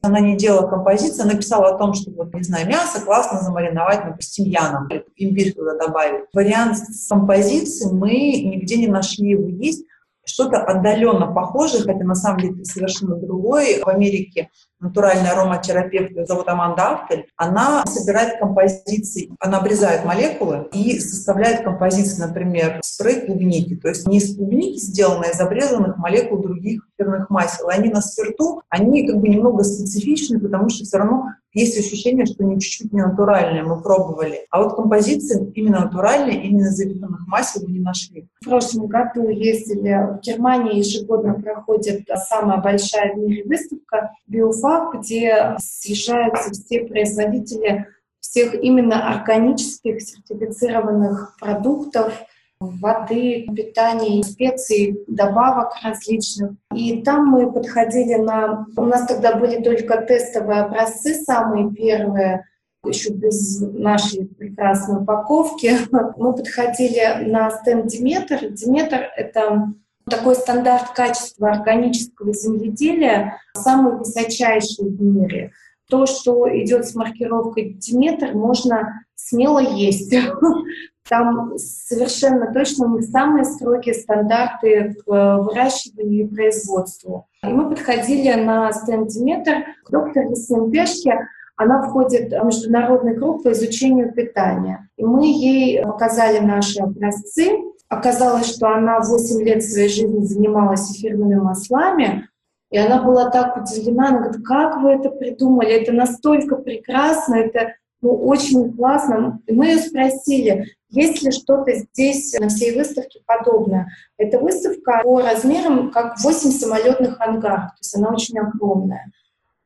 [0.08, 4.22] Она не делала композиции, написала о том, что, вот, не знаю, мясо классно замариновать, например,
[4.22, 6.24] с тимьяном, имбирь туда добавить.
[6.32, 9.84] Вариант с композицией мы нигде не нашли его есть.
[10.28, 13.82] Что-то отдаленно похожее, хотя на самом деле совершенно другое.
[13.82, 21.00] В Америке натуральная ароматерапевт, ее зовут Аманда Автель, она собирает композиции, она обрезает молекулы и
[21.00, 23.76] составляет композиции, например, спрей клубники.
[23.76, 27.68] То есть не из клубники сделано, а из обрезанных молекул других эфирных масел.
[27.68, 32.44] Они на спирту, они как бы немного специфичны, потому что все равно есть ощущение, что
[32.44, 34.46] они чуть-чуть не натуральные, мы пробовали.
[34.50, 38.28] А вот композиции именно натуральные, именно эфирных масел мы не нашли.
[38.40, 45.56] В прошлом году ездили в Германии, ежегодно проходит самая большая в мире выставка «Биофак», где
[45.58, 47.86] съезжаются все производители
[48.20, 52.12] всех именно органических сертифицированных продуктов,
[52.60, 56.52] воды, питания, специй, добавок различных.
[56.74, 58.66] И там мы подходили на...
[58.76, 62.44] У нас тогда были только тестовые образцы, самые первые,
[62.84, 65.72] еще без нашей прекрасной упаковки.
[66.16, 68.48] Мы подходили на стенд Диметр.
[68.50, 69.72] Диметр— это
[70.08, 75.52] такой стандарт качества органического земледелия, самый высочайший в мире.
[75.90, 80.14] То, что идет с маркировкой Диметр, можно смело есть.
[81.08, 87.26] Там совершенно точно у них самые строгие стандарты к выращиванию и производству.
[87.42, 91.26] И мы подходили на стендиметр к доктору Симпешке.
[91.56, 94.88] Она входит в международный круг по изучению питания.
[94.96, 97.50] И мы ей показали наши образцы.
[97.88, 102.28] Оказалось, что она 8 лет своей жизни занималась эфирными маслами,
[102.70, 107.74] и она была так удивлена, она говорит, как вы это придумали, это настолько прекрасно, это
[108.02, 109.40] ну, очень классно.
[109.46, 113.88] И мы ее спросили, есть ли что-то здесь на всей выставке подобное.
[114.16, 119.10] Эта выставка по размерам как 8 самолетных ангаров, то есть она очень огромная.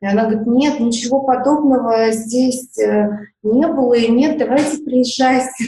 [0.00, 3.08] И она говорит, нет, ничего подобного здесь э,
[3.44, 5.64] не было, и нет, давайте приезжайте.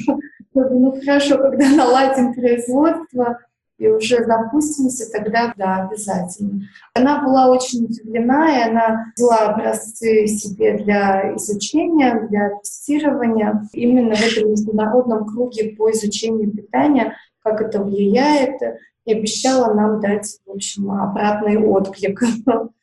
[0.55, 3.39] Ну хорошо, когда наладим производство,
[3.79, 6.63] и уже запустимся, тогда да, обязательно.
[6.95, 14.23] Она была очень удивлена, и она взяла образцы себе для изучения, для тестирования именно в
[14.23, 18.61] этом международном круге по изучению питания, как это влияет,
[19.05, 22.21] и обещала нам дать, в общем, обратный отклик.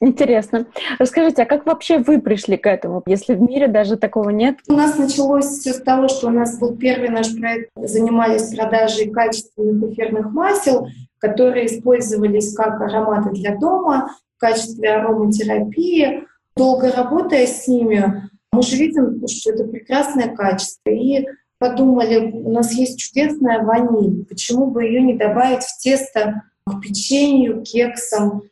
[0.00, 0.66] Интересно.
[0.98, 4.56] Расскажите, а как вообще вы пришли к этому, если в мире даже такого нет?
[4.68, 9.10] У нас началось все с того, что у нас был первый наш проект, занимались продажей
[9.10, 16.24] качественных эфирных масел, которые использовались как ароматы для дома, в качестве ароматерапии.
[16.56, 20.90] Долго работая с ними, мы же видим, что это прекрасное качество.
[20.90, 21.26] И
[21.58, 27.62] подумали, у нас есть чудесная ваниль, почему бы ее не добавить в тесто к печенью,
[27.62, 28.42] кексам,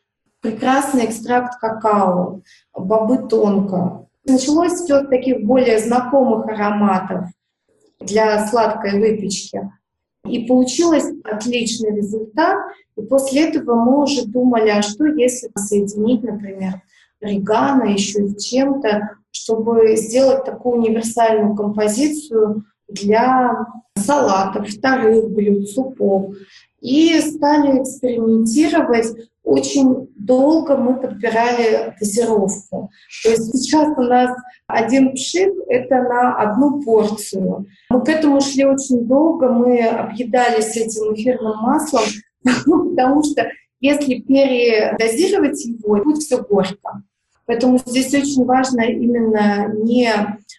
[0.45, 2.41] прекрасный экстракт какао,
[2.75, 4.07] бобы тонко.
[4.25, 7.25] Началось все с таких более знакомых ароматов
[7.99, 9.71] для сладкой выпечки.
[10.27, 12.57] И получилось отличный результат.
[12.95, 16.81] И после этого мы уже думали, а что если соединить, например,
[17.21, 26.35] регано еще с чем-то, чтобы сделать такую универсальную композицию для салатов, вторых блюд, супов.
[26.85, 29.07] И стали экспериментировать.
[29.43, 32.91] Очень долго мы подбирали дозировку.
[33.23, 34.29] То есть сейчас у нас
[34.67, 37.65] один пшик— это на одну порцию.
[37.89, 42.03] Мы к этому шли очень долго, мы объедались этим эфирным маслом,
[42.43, 47.01] потому что если передозировать его, будет все горько.
[47.47, 50.11] Поэтому здесь очень важно именно не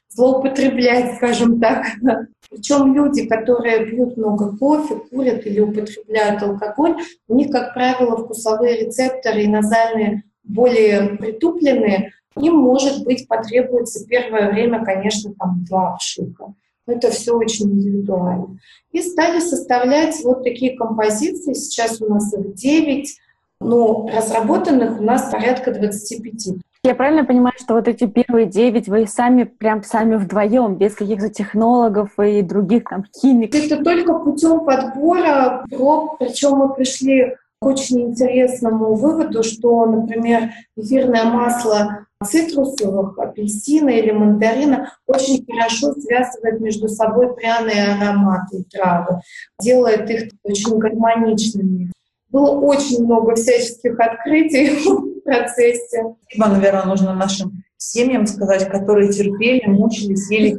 [0.08, 1.86] злоупотреблять, скажем так.
[2.50, 6.96] Причем люди, которые пьют много кофе, курят или употребляют алкоголь,
[7.28, 14.50] у них, как правило, вкусовые рецепторы и назальные более притупленные, им, может быть, потребуется первое
[14.52, 16.54] время, конечно, там два пшика.
[16.86, 18.58] Но это все очень индивидуально.
[18.92, 21.54] И стали составлять вот такие композиции.
[21.54, 23.18] Сейчас у нас их 9,
[23.60, 26.58] но разработанных у нас порядка 25.
[26.86, 31.28] Я правильно понимаю, что вот эти первые девять вы сами, прям сами вдвоем, без каких-то
[31.28, 33.60] технологов и других там химиков?
[33.60, 41.24] Это только путем подбора проб, причем мы пришли к очень интересному выводу, что, например, эфирное
[41.24, 49.22] масло цитрусовых, апельсина или мандарина очень хорошо связывает между собой пряные ароматы и травы,
[49.60, 51.90] делает их очень гармоничными.
[52.30, 54.78] Было очень много всяческих открытий
[55.26, 56.02] процессе.
[56.30, 60.56] Спасибо, наверное, нужно нашим семьям сказать, которые терпели, мучились, ели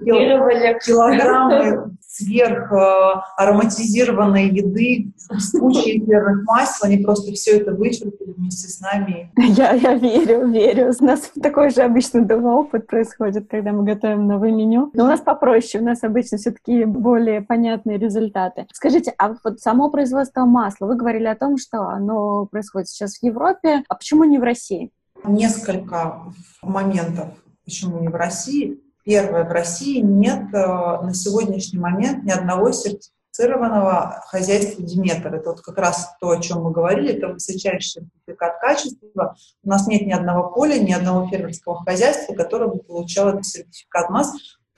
[0.85, 8.67] килограммы сверх э, ароматизированной еды с кучей эфирных масел, они просто все это вычерпали вместе
[8.67, 9.31] с нами.
[9.37, 10.93] Я, я верю, верю.
[10.99, 14.91] У нас такой же обычно дома опыт происходит, когда мы готовим новое меню.
[14.93, 18.67] Но у нас попроще, у нас обычно все-таки более понятные результаты.
[18.73, 23.23] Скажите, а вот само производство масла, вы говорили о том, что оно происходит сейчас в
[23.23, 24.91] Европе, а почему не в России?
[25.23, 26.23] Несколько
[26.61, 27.29] моментов,
[27.65, 28.79] почему не в России.
[29.07, 35.33] Первое, в России нет э, на сегодняшний момент ни одного сертифицированного хозяйства Диметр.
[35.33, 39.37] Это вот как раз то, о чем мы говорили, это высочайший сертификат качества.
[39.63, 44.09] У нас нет ни одного поля, ни одного фермерского хозяйства, которое бы получало этот сертификат
[44.09, 44.33] МАС.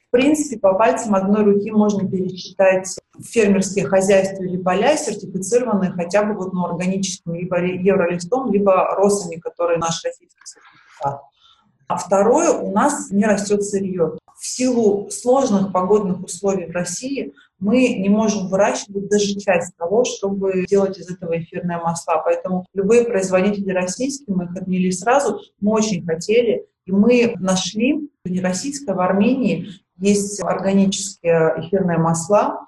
[0.10, 6.36] В принципе, по пальцам одной руки можно пересчитать фермерские хозяйства или поля, сертифицированные хотя бы
[6.36, 11.29] вот, ну, органическим либо евролистом, либо росами, которые наш российский сертификат.
[11.90, 14.20] А второе, у нас не растет сырье.
[14.40, 20.68] В силу сложных погодных условий в России мы не можем выращивать даже часть того, чтобы
[20.70, 22.22] делать из этого эфирное масла.
[22.24, 28.40] Поэтому любые производители российские, мы их отмели сразу, мы очень хотели, и мы нашли, не
[28.40, 32.68] российское, в Армении есть органические эфирные масла,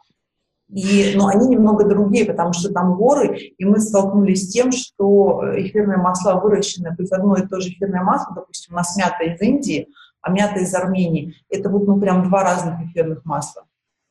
[0.72, 5.42] и, но они немного другие, потому что там горы, и мы столкнулись с тем, что
[5.58, 9.42] эфирные масла выращены, есть одно и то же эфирное масло, допустим, у нас мята из
[9.42, 9.90] Индии,
[10.22, 13.64] а мята из Армении, это вот ну прям два разных эфирных масла.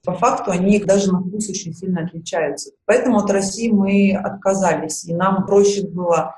[0.05, 2.73] По факту они даже на вкус очень сильно отличаются.
[2.87, 6.37] Поэтому от России мы отказались, и нам проще было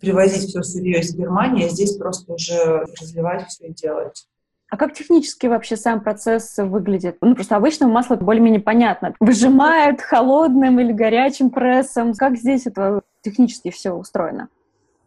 [0.00, 4.28] привозить все сырье из Германии, а здесь просто уже разливать все и делать.
[4.70, 7.16] А как технически вообще сам процесс выглядит?
[7.20, 9.14] Ну, просто обычно масло более-менее понятно.
[9.18, 12.12] Выжимают холодным или горячим прессом.
[12.12, 14.48] Как здесь это технически все устроено?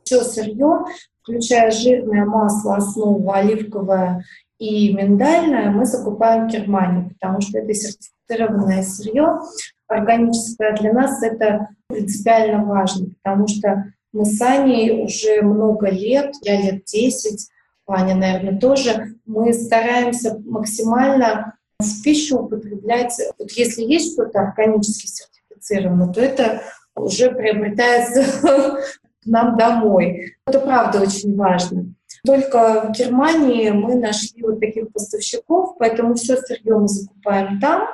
[0.04, 0.86] Все сырье,
[1.22, 4.24] включая жирное масло, основа оливковое
[4.62, 9.40] и миндальное, мы закупаем в Германии, потому что это сертифицированное сырье.
[9.88, 16.62] Органическое для нас это принципиально важно, потому что мы с Аней уже много лет, я
[16.62, 17.50] лет 10,
[17.92, 26.14] Ваня, наверное, тоже, мы стараемся максимально в пищу употреблять, вот если есть что-то органически сертифицировано,
[26.14, 26.62] то это
[26.96, 30.36] уже приобретается к нам домой.
[30.48, 31.94] Это правда очень важно.
[32.26, 37.90] Только в Германии мы нашли вот таких поставщиков, поэтому все сырье мы закупаем там,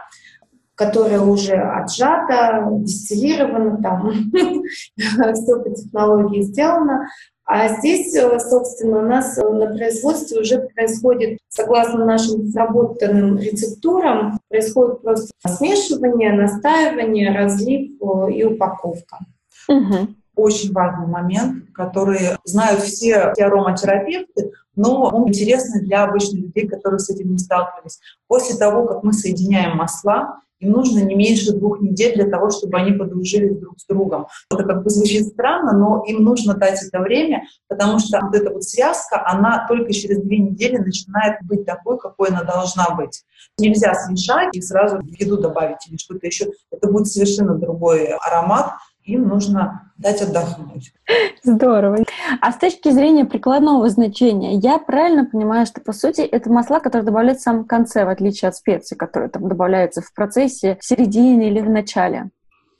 [0.76, 4.12] которое уже отжато, дистиллировано, там
[5.34, 7.08] все по технологии сделано.
[7.48, 14.38] А здесь, э, собственно, у нас э, на производстве уже происходит, согласно нашим разработанным рецептурам,
[14.50, 19.20] происходит просто смешивание, настаивание, разлив э, и упаковка.
[19.70, 20.08] Угу.
[20.36, 27.00] Очень важный момент, который знают все, все ароматерапевты, но он интересный для обычных людей, которые
[27.00, 28.00] с этим не сталкивались.
[28.28, 32.78] После того, как мы соединяем масла, им нужно не меньше двух недель для того, чтобы
[32.78, 34.28] они подружились друг с другом.
[34.52, 38.52] Это как бы звучит странно, но им нужно дать это время, потому что вот эта
[38.52, 43.24] вот связка, она только через две недели начинает быть такой, какой она должна быть.
[43.58, 46.48] Нельзя смешать и сразу в еду добавить или что-то еще.
[46.72, 48.74] Это будет совершенно другой аромат,
[49.08, 50.94] им нужно дать отдохнуть.
[51.44, 52.00] Здорово.
[52.42, 57.06] А с точки зрения прикладного значения, я правильно понимаю, что, по сути, это масла, которые
[57.06, 61.50] добавляются в самом конце, в отличие от специй, которые там добавляются в процессе, в середине
[61.50, 62.30] или в начале?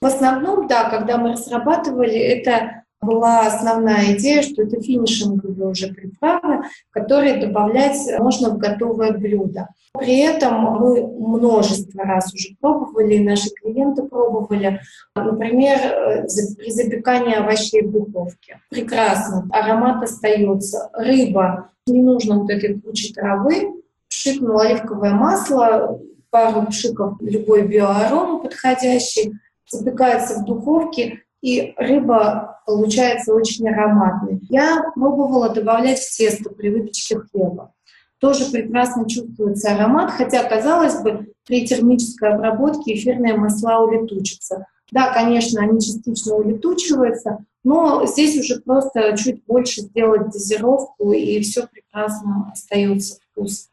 [0.02, 6.64] В основном, да, когда мы разрабатывали, это была основная идея, что это финишинговые уже приправы,
[6.90, 9.70] которые добавлять можно в готовое блюдо.
[9.94, 14.82] При этом мы множество раз уже пробовали, и наши клиенты пробовали.
[15.16, 16.26] Например,
[16.58, 18.60] при запекании овощей в духовке.
[18.70, 20.90] Прекрасно, аромат остается.
[20.94, 23.74] Рыба, не нужно вот этой кучи травы.
[24.10, 29.34] Пшикнул оливковое масло, пару пшиков любой биоаром подходящий,
[29.70, 34.40] запекается в духовке, и рыба получается очень ароматной.
[34.50, 37.74] Я пробовала добавлять в тесто при выпечке хлеба.
[38.20, 44.66] Тоже прекрасно чувствуется аромат, хотя, казалось бы, при термической обработке эфирные масла улетучатся.
[44.92, 51.68] Да, конечно, они частично улетучиваются, но здесь уже просто чуть больше сделать дозировку, и все
[51.68, 53.70] прекрасно остается вкус.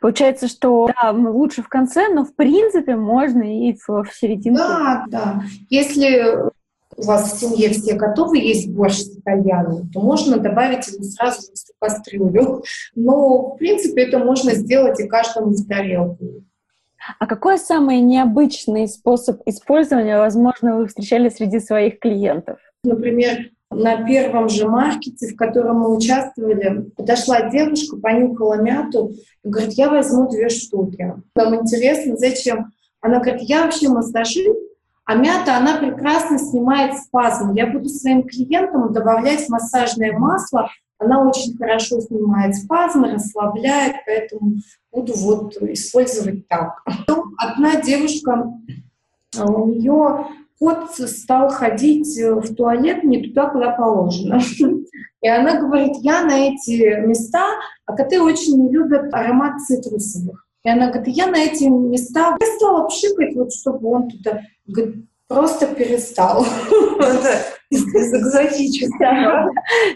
[0.00, 4.58] Получается, что да, лучше в конце, но в принципе можно и в, в серединке.
[4.60, 5.42] Да, да.
[5.70, 6.52] Если
[6.96, 11.80] у вас в семье все готовы есть борщ с то можно добавить его сразу в
[11.80, 12.62] кастрюлю.
[12.94, 16.44] Но, в принципе, это можно сделать и каждому в тарелку.
[17.18, 22.58] А какой самый необычный способ использования, возможно, вы встречали среди своих клиентов?
[22.82, 29.72] Например, на первом же маркете, в котором мы участвовали, подошла девушка, понюхала мяту и говорит,
[29.72, 31.14] я возьму две штуки.
[31.34, 34.58] Нам интересно, зачем Она говорит, я вообще массажист,
[35.06, 37.52] а мята, она прекрасно снимает спазм.
[37.54, 44.56] Я буду своим клиентам добавлять массажное масло, она очень хорошо снимает спазмы, расслабляет, поэтому
[44.92, 46.82] буду вот использовать так.
[47.36, 48.52] Одна девушка,
[49.36, 50.26] а, у нее
[50.58, 54.40] кот стал ходить в туалет не туда, куда положено.
[55.20, 57.44] И она говорит, я на эти места,
[57.86, 60.46] а коты очень не любят аромат цитрусовых.
[60.64, 65.06] И она говорит, я на эти места я стала пшикать, вот чтобы он туда говорит,
[65.28, 66.44] просто перестал.
[66.98, 69.48] Это экзотическое.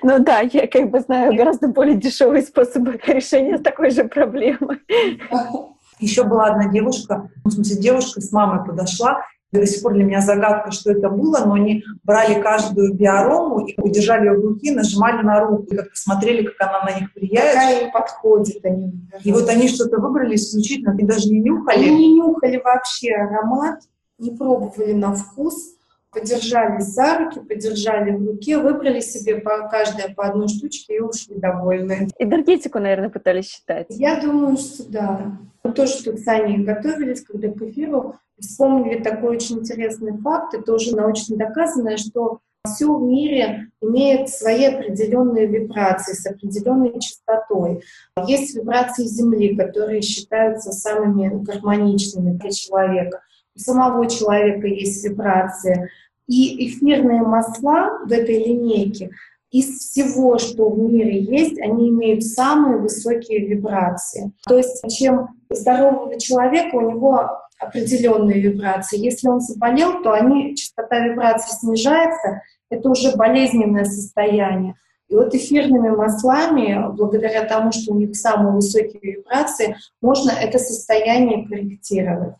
[0.02, 4.80] Ну да, я как бы знаю гораздо более дешевые способы решения такой же проблемы.
[6.00, 10.20] Еще была одна девушка, в смысле девушка с мамой подошла, до сих пор для меня
[10.20, 15.22] загадка, что это было, но они брали каждую биорому и удержали ее в руки, нажимали
[15.22, 17.54] на руку, и как смотрели, как она на них влияет.
[17.54, 18.64] Какая им подходит.
[18.64, 18.92] Они,
[19.24, 21.78] и вот они что-то выбрали исключительно, они даже не нюхали.
[21.78, 23.80] Они не нюхали вообще аромат,
[24.18, 25.74] не пробовали на вкус,
[26.10, 31.36] подержали за руки, подержали в руке, выбрали себе по каждая по одной штучке и ушли
[31.36, 32.08] довольны.
[32.18, 33.86] Энергетику, наверное, пытались считать.
[33.90, 35.38] Я думаю, что да.
[35.62, 40.72] Мы тоже тут с Аней готовились, когда к эфиру вспомнили такой очень интересный факт, это
[40.72, 47.82] уже научно доказанное, что все в мире имеет свои определенные вибрации с определенной частотой.
[48.26, 53.22] Есть вибрации Земли, которые считаются самыми гармоничными для человека
[53.58, 55.90] самого человека есть вибрации.
[56.26, 59.10] И эфирные масла в этой линейке
[59.50, 64.32] из всего, что в мире есть, они имеют самые высокие вибрации.
[64.46, 68.98] То есть чем здорового человека у него определенные вибрации.
[68.98, 74.74] Если он заболел, то они, частота вибраций снижается, это уже болезненное состояние.
[75.08, 81.48] И вот эфирными маслами, благодаря тому, что у них самые высокие вибрации, можно это состояние
[81.48, 82.34] корректировать.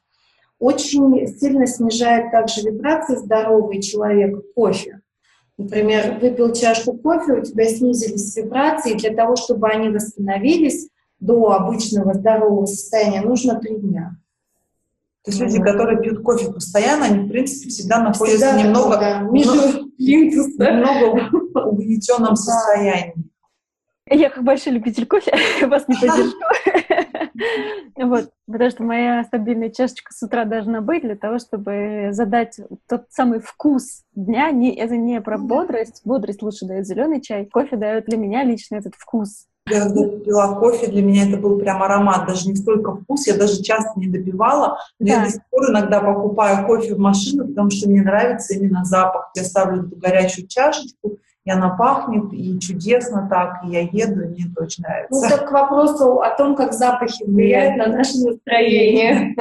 [0.59, 5.01] Очень сильно снижает также вибрации здоровый человек кофе.
[5.57, 10.89] Например, выпил чашку кофе, у тебя снизились вибрации, и для того, чтобы они восстановились
[11.21, 14.17] до обычного здорового состояния, нужно три дня.
[15.25, 19.21] То есть люди, которые пьют кофе постоянно, они, в принципе, всегда находятся всегда немного, да,
[19.21, 23.15] немного, немного в угнетенном состоянии.
[24.11, 25.33] Я как большой любитель кофе
[25.67, 26.33] вас не поддержу.
[27.97, 32.59] Вот, потому что моя стабильная чашечка с утра должна быть для того, чтобы задать
[32.89, 34.51] тот самый вкус дня.
[34.51, 36.03] Не, это не про бодрость.
[36.05, 37.47] Бодрость лучше дает зеленый чай.
[37.47, 39.47] Кофе дает для меня лично этот вкус.
[39.71, 43.37] Я когда пила кофе, для меня это был прям аромат, даже не столько вкус, я
[43.37, 44.79] даже часто не допивала.
[44.99, 45.13] Да.
[45.13, 49.31] Я до сих пор иногда покупаю кофе в машину, потому что мне нравится именно запах.
[49.35, 51.19] Я ставлю эту горячую чашечку,
[51.49, 55.09] и она пахнет, и чудесно так, и я еду, и мне это очень нравится.
[55.11, 59.35] Ну, так к вопросу о том, как запахи влияют на наше настроение.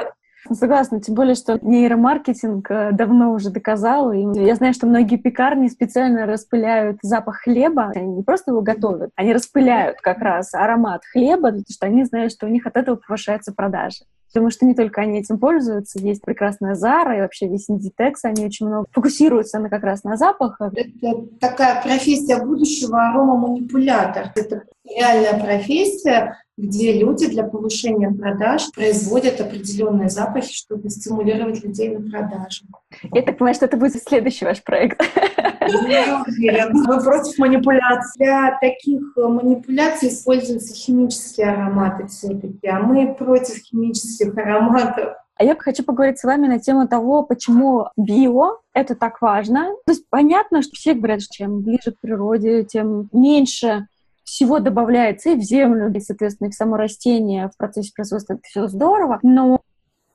[0.50, 4.14] Ну, согласна, тем более, что нейромаркетинг э, давно уже доказал.
[4.14, 7.92] И я знаю, что многие пекарни специально распыляют запах хлеба.
[7.94, 12.32] Они не просто его готовят, они распыляют как раз аромат хлеба, потому что они знают,
[12.32, 14.06] что у них от этого повышается продажи.
[14.34, 18.46] Потому что не только они этим пользуются, есть прекрасная Зара и вообще весь Inditex, они
[18.46, 20.74] очень много фокусируются на как раз на запахах.
[20.76, 24.32] Это такая профессия будущего аромаманипулятор.
[24.36, 32.10] Это реальная профессия, где люди для повышения продаж производят определенные запахи, чтобы стимулировать людей на
[32.10, 32.66] продажу.
[33.14, 35.02] Я так понимаю, что это будет следующий ваш проект.
[35.68, 38.12] Вы против манипуляций.
[38.18, 45.16] Для таких э, манипуляций используются химические ароматы все-таки, а мы против химических ароматов.
[45.40, 49.70] А я хочу поговорить с вами на тему того, почему био— это так важно.
[49.86, 53.88] То есть понятно, что все говорят, что чем ближе к природе, тем меньше
[54.24, 58.34] всего добавляется и в землю, и, соответственно, и в само растение в процессе производства.
[58.34, 59.20] Это все здорово.
[59.22, 59.62] Но,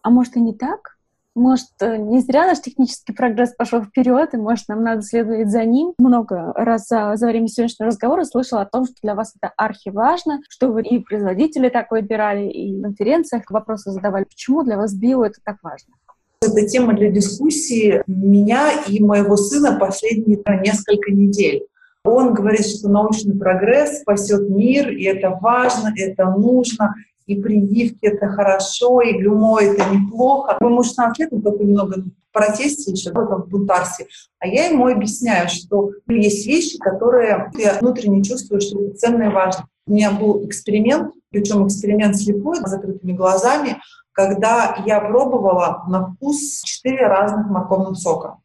[0.02, 0.96] а может и не так?
[1.34, 5.64] Может, э, не зря наш технический прогресс пошел вперед, и, может, нам надо следовать за
[5.64, 5.94] ним.
[5.98, 10.40] Много раз за, за время сегодняшнего разговора слышала о том, что для вас это архиважно,
[10.50, 14.24] что вы и производители так выбирали, и в конференциях вопросы задавали.
[14.24, 15.94] Почему для вас био это так важно?
[16.42, 21.66] Это тема для дискуссии меня и моего сына последние несколько недель.
[22.04, 26.94] Он говорит, что научный прогресс спасет мир, и это важно, это нужно,
[27.32, 30.56] и прививки— это хорошо, и гюмо— это неплохо.
[30.82, 34.06] 16 лет, мы только немного в протесте еще, в бунтарстве.
[34.38, 39.28] А я ему объясняю, что есть вещи, которые ты внутренне чувствуешь, что это ценно и
[39.28, 39.66] важно.
[39.86, 43.78] У меня был эксперимент, причем эксперимент слепой, с закрытыми глазами,
[44.12, 48.38] когда я пробовала на вкус четыре разных морковных сока.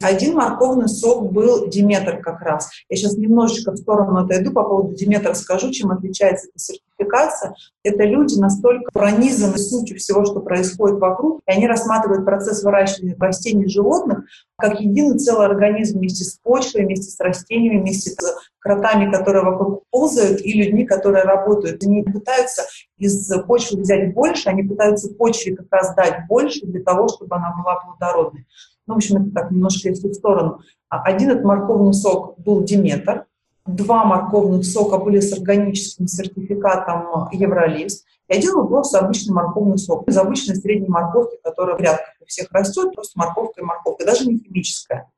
[0.00, 2.68] Один морковный сок был Диметр как раз.
[2.88, 7.54] Я сейчас немножечко в сторону отойду по поводу Диметра, скажу, чем отличается эта сертификация.
[7.82, 13.64] Это люди настолько пронизаны сутью всего, что происходит вокруг, и они рассматривают процесс выращивания растений
[13.64, 14.24] и животных
[14.56, 18.16] как единый целый организм вместе с почвой, вместе с растениями, вместе с
[18.60, 21.82] кротами, которые вокруг ползают, и людьми, которые работают.
[21.84, 22.62] Они пытаются
[22.96, 27.54] из почвы взять больше, они пытаются почве как раз дать больше для того, чтобы она
[27.56, 28.46] была плодородной.
[28.86, 30.60] Ну, в общем, это так немножко если в сторону.
[30.88, 33.26] А один этот морковный сок был Диметр,
[33.66, 40.08] два морковных сока были с органическим сертификатом Евролист, и один был просто обычный морковный сок
[40.08, 44.26] из обычной средней морковки, которая в рядках у всех растет, просто морковка и морковка, даже
[44.26, 45.10] не химическая.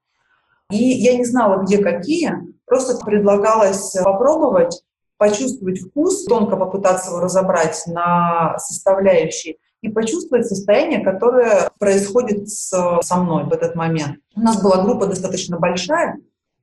[0.71, 2.33] И я не знала, где какие,
[2.65, 4.83] просто предлагалось попробовать,
[5.17, 13.45] почувствовать вкус, тонко попытаться его разобрать на составляющие, и почувствовать состояние, которое происходит со мной
[13.45, 14.19] в этот момент.
[14.35, 16.19] У нас была группа достаточно большая,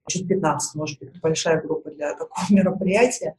[0.07, 3.35] чуть 15, может быть, большая группа для такого мероприятия.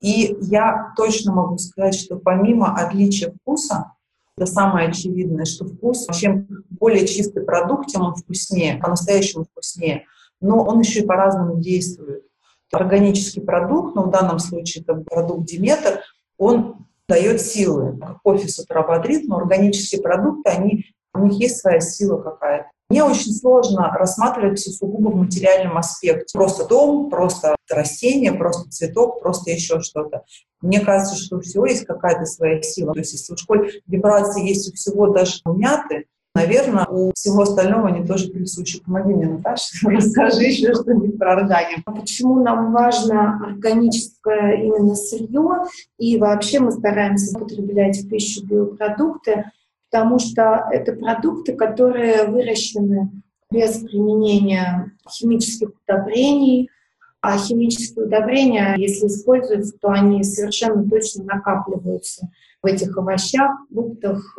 [0.00, 3.92] И я точно могу сказать, что помимо отличия вкуса,
[4.36, 10.04] это самое очевидное, что вкус, чем более чистый продукт, тем он вкуснее, по-настоящему вкуснее.
[10.42, 12.24] Но он еще и по-разному действует.
[12.70, 16.00] Органический продукт, ну в данном случае это продукт Диметр,
[16.36, 17.98] он дает силы.
[18.22, 22.70] Кофе с утра бодрит, но органические продукты, они, у них есть своя сила какая-то.
[22.88, 26.38] Мне очень сложно рассматривать все сугубо в материальном аспекте.
[26.38, 30.22] Просто дом, просто растение, просто цветок, просто еще что-то.
[30.60, 32.92] Мне кажется, что у всего есть какая-то своя сила.
[32.92, 36.06] То есть если в школе вибрации есть у всего, даже у мяты,
[36.36, 38.82] наверное, у всего остального они тоже присущи.
[38.84, 41.82] Помоги мне, Наташа, расскажи еще что-нибудь про органику.
[41.86, 45.64] А почему нам важно органическое именно сырье,
[45.98, 49.50] и вообще мы стараемся употреблять в пищу биопродукты,
[49.90, 53.10] потому что это продукты, которые выращены
[53.50, 56.70] без применения химических удобрений,
[57.22, 62.28] а химические удобрения, если используются, то они совершенно точно накапливаются
[62.62, 64.38] в этих овощах, фруктах,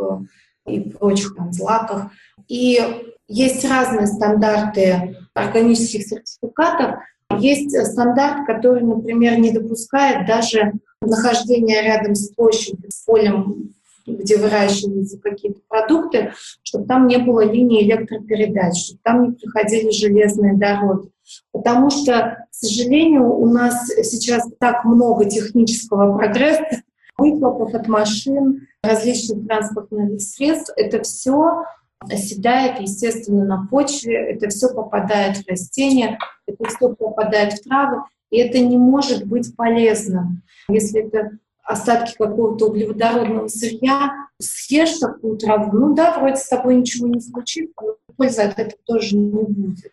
[0.67, 2.11] и прочих там, злаках.
[2.47, 2.79] И
[3.27, 6.99] есть разные стандарты органических сертификатов.
[7.39, 13.73] Есть стандарт, который, например, не допускает даже нахождения рядом с площадью, с полем,
[14.05, 16.31] где выращиваются какие-то продукты,
[16.63, 21.09] чтобы там не было линии электропередач, чтобы там не приходили железные дороги.
[21.51, 26.81] Потому что, к сожалению, у нас сейчас так много технического прогресса,
[27.17, 30.73] выхлопов от машин, различных транспортных средств.
[30.75, 31.63] Это все
[31.99, 38.37] оседает, естественно, на почве, это все попадает в растения, это все попадает в травы, и
[38.37, 40.43] это не может быть полезным.
[40.69, 47.07] Если это остатки какого-то углеводородного сырья, съешь такую траву, ну да, вроде с тобой ничего
[47.07, 49.91] не случится, но пользы от этого тоже не будет.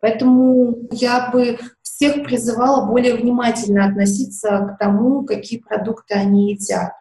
[0.00, 6.92] Поэтому я бы всех призывала более внимательно относиться к тому, какие продукты они едят.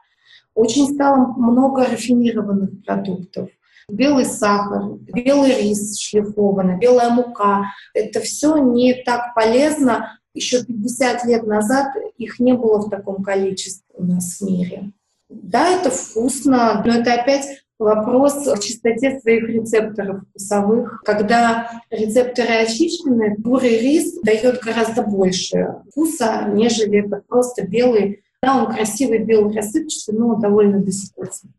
[0.59, 3.49] Очень стало много рафинированных продуктов.
[3.87, 7.67] Белый сахар, белый рис шлифованный, белая мука.
[7.93, 10.19] Это все не так полезно.
[10.33, 11.87] Еще 50 лет назад
[12.17, 14.91] их не было в таком количестве у нас в мире.
[15.29, 17.47] Да, это вкусно, но это опять
[17.79, 21.01] вопрос в чистоте своих рецепторов вкусовых.
[21.05, 28.23] Когда рецепторы очищены, бурый рис дает гораздо больше вкуса, нежели это просто белый.
[28.41, 31.51] Да, он красивый, белый, рассыпчатый, но довольно бесвкусный.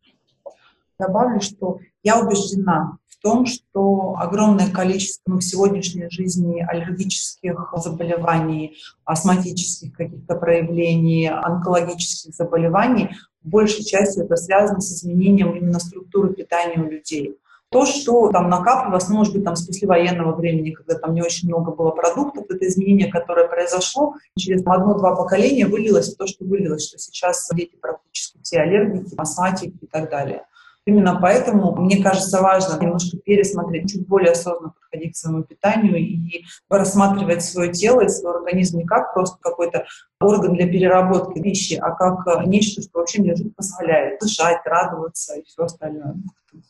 [0.98, 8.76] Добавлю, что я убеждена в том, что огромное количество ну, в сегодняшней жизни аллергических заболеваний,
[9.04, 13.10] астматических каких-то проявлений, онкологических заболеваний
[13.42, 17.36] большей частью это связано с изменением именно структуры питания у людей.
[17.70, 21.48] То, что там накапливалось, ну, может быть, там с послевоенного времени, когда там не очень
[21.48, 26.88] много было продуктов, это изменение, которое произошло, через одно-два поколения вылилось в то, что вылилось,
[26.88, 30.46] что сейчас дети практически все аллергики, астматики и так далее.
[30.86, 36.42] Именно поэтому, мне кажется, важно немножко пересмотреть, чуть более осознанно подходить к своему питанию и
[36.68, 39.84] рассматривать свое тело и свой организм не как просто какой-то
[40.20, 45.44] орган для переработки пищи, а как э, нечто, что вообще мне позволяет дышать, радоваться и
[45.44, 46.16] все остальное.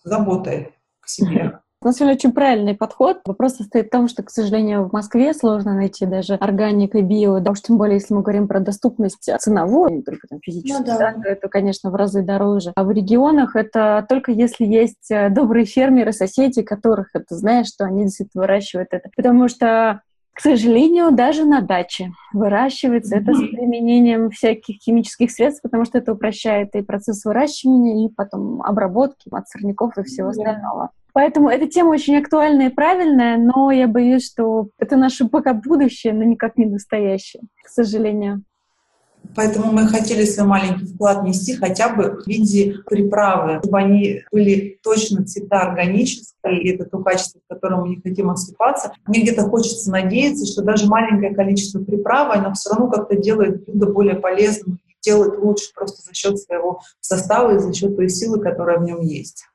[0.05, 0.80] Заботой к
[1.11, 1.61] себе.
[1.83, 3.21] На самом деле очень правильный подход.
[3.25, 7.41] Вопрос состоит в том, что, к сожалению, в Москве сложно найти даже органик и био,
[7.41, 10.99] да уж тем более, если мы говорим про доступность ценовую, не только там физическую, ну,
[10.99, 11.15] да.
[11.15, 12.73] Да, то это, конечно, в разы дороже.
[12.77, 17.87] А в регионах это только если есть э, добрые фермеры, соседи, которых это знаешь, что
[17.87, 19.09] они действительно выращивают это.
[19.17, 20.03] Потому что
[20.35, 26.13] к сожалению, даже на даче выращивается это с применением всяких химических средств, потому что это
[26.13, 30.31] упрощает и процесс выращивания, и потом обработки от сорняков и всего mm-hmm.
[30.31, 30.91] остального.
[31.13, 36.13] Поэтому эта тема очень актуальная и правильная, но я боюсь, что это наше пока будущее,
[36.13, 38.43] но никак не настоящее, к сожалению.
[39.37, 44.79] Поэтому мы хотели свой маленький вклад нести хотя бы в виде приправы, чтобы они были
[44.83, 48.93] точно всегда органические, и это то качество, в котором мы не хотим отступаться.
[49.07, 53.87] Мне где-то хочется надеяться, что даже маленькое количество приправы, оно все равно как-то делает блюдо
[53.87, 58.79] более полезным делает лучше просто за счет своего состава и за счет той силы, которая
[58.79, 59.47] в нем есть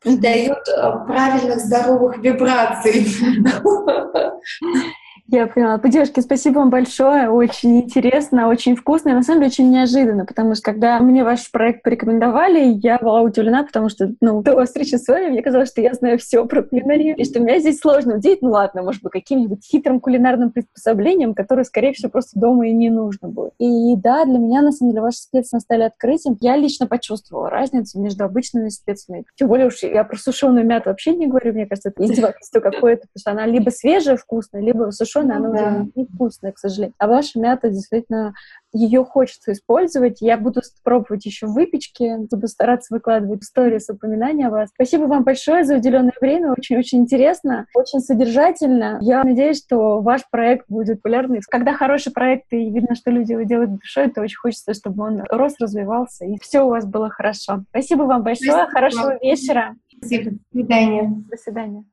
[0.00, 3.06] придает э, правильных здоровых вибраций.
[5.30, 5.78] Я поняла.
[5.78, 7.28] Девушки, спасибо вам большое.
[7.28, 11.50] Очень интересно, очень вкусно и на самом деле очень неожиданно, потому что когда мне ваш
[11.50, 15.82] проект порекомендовали, я была удивлена, потому что ну, до встречи с вами мне казалось, что
[15.82, 18.40] я знаю все про кулинарию, и что меня здесь сложно удивить.
[18.40, 22.88] Ну ладно, может быть, каким-нибудь хитрым кулинарным приспособлением, которое, скорее всего, просто дома и не
[22.88, 23.52] нужно будет.
[23.58, 26.38] И да, для меня, на самом деле, ваши специи стали открытием.
[26.40, 29.26] Я лично почувствовала разницу между обычными специями.
[29.36, 33.02] Тем более уж я про сушеную мяту вообще не говорю, мне кажется, это издевательство какое-то,
[33.02, 35.54] потому что она либо свежая, вкусная, либо сушеная сушеная, она да.
[35.54, 36.94] уже невкусная, к сожалению.
[36.98, 38.34] А ваша мята действительно
[38.72, 40.20] ее хочется использовать.
[40.20, 44.70] Я буду пробовать еще в выпечке, буду стараться выкладывать истории с упоминания о вас.
[44.74, 46.52] Спасибо вам большое за уделенное время.
[46.52, 48.98] Очень-очень интересно, очень содержательно.
[49.00, 51.40] Я надеюсь, что ваш проект будет популярный.
[51.48, 55.22] Когда хороший проект и видно, что люди его делают душой, то очень хочется, чтобы он
[55.30, 57.64] рос, развивался, и все у вас было хорошо.
[57.70, 58.52] Спасибо вам большое.
[58.52, 58.70] Спасибо.
[58.70, 59.76] Хорошего вечера.
[59.96, 60.30] Спасибо.
[60.30, 61.24] До свидания.
[61.30, 61.84] До свидания.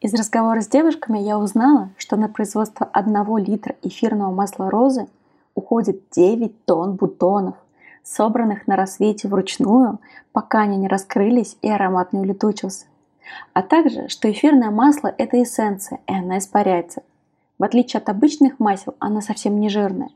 [0.00, 5.08] Из разговора с девушками я узнала, что на производство одного литра эфирного масла розы
[5.54, 7.56] уходит 9 тонн бутонов,
[8.02, 9.98] собранных на рассвете вручную,
[10.32, 12.86] пока они не раскрылись и аромат не улетучился.
[13.52, 17.02] А также, что эфирное масло– это эссенция, и она испаряется.
[17.58, 20.08] В отличие от обычных масел, она совсем не жирная.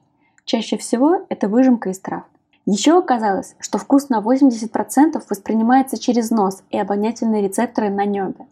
[0.47, 2.23] Чаще всего это выжимка из трав.
[2.65, 8.47] Еще оказалось, что вкус на 80% воспринимается через нос и обонятельные рецепторы на небе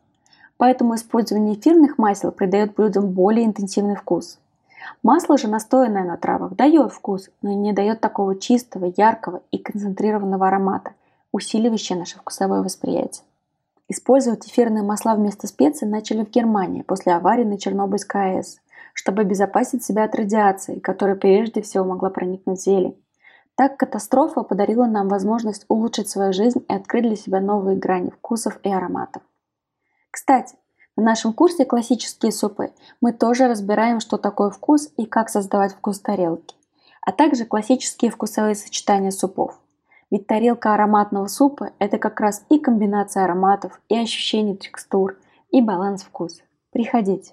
[0.63, 4.39] поэтому использование эфирных масел придает блюдам более интенсивный вкус.
[5.03, 10.47] Масло же, настоянное на травах, дает вкус, но не дает такого чистого, яркого и концентрированного
[10.47, 10.93] аромата,
[11.33, 13.25] усиливающего наше вкусовое восприятие.
[13.89, 18.61] Использовать эфирные масла вместо специй начали в Германии после аварии на Чернобыльской АЭС,
[18.95, 22.97] чтобы обезопасить себя от радиации, которая прежде всего могла проникнуть в зелень.
[23.57, 28.61] Так катастрофа подарила нам возможность улучшить свою жизнь и открыть для себя новые грани вкусов
[28.63, 29.23] и ароматов.
[30.13, 30.55] Кстати,
[30.95, 36.01] на нашем курсе «Классические супы» мы тоже разбираем, что такое вкус и как создавать вкус
[36.01, 36.55] тарелки,
[37.01, 39.59] а также классические вкусовые сочетания супов.
[40.11, 45.17] Ведь тарелка ароматного супа– это как раз и комбинация ароматов, и ощущение текстур,
[45.51, 46.43] и баланс вкуса.
[46.73, 47.33] Приходите!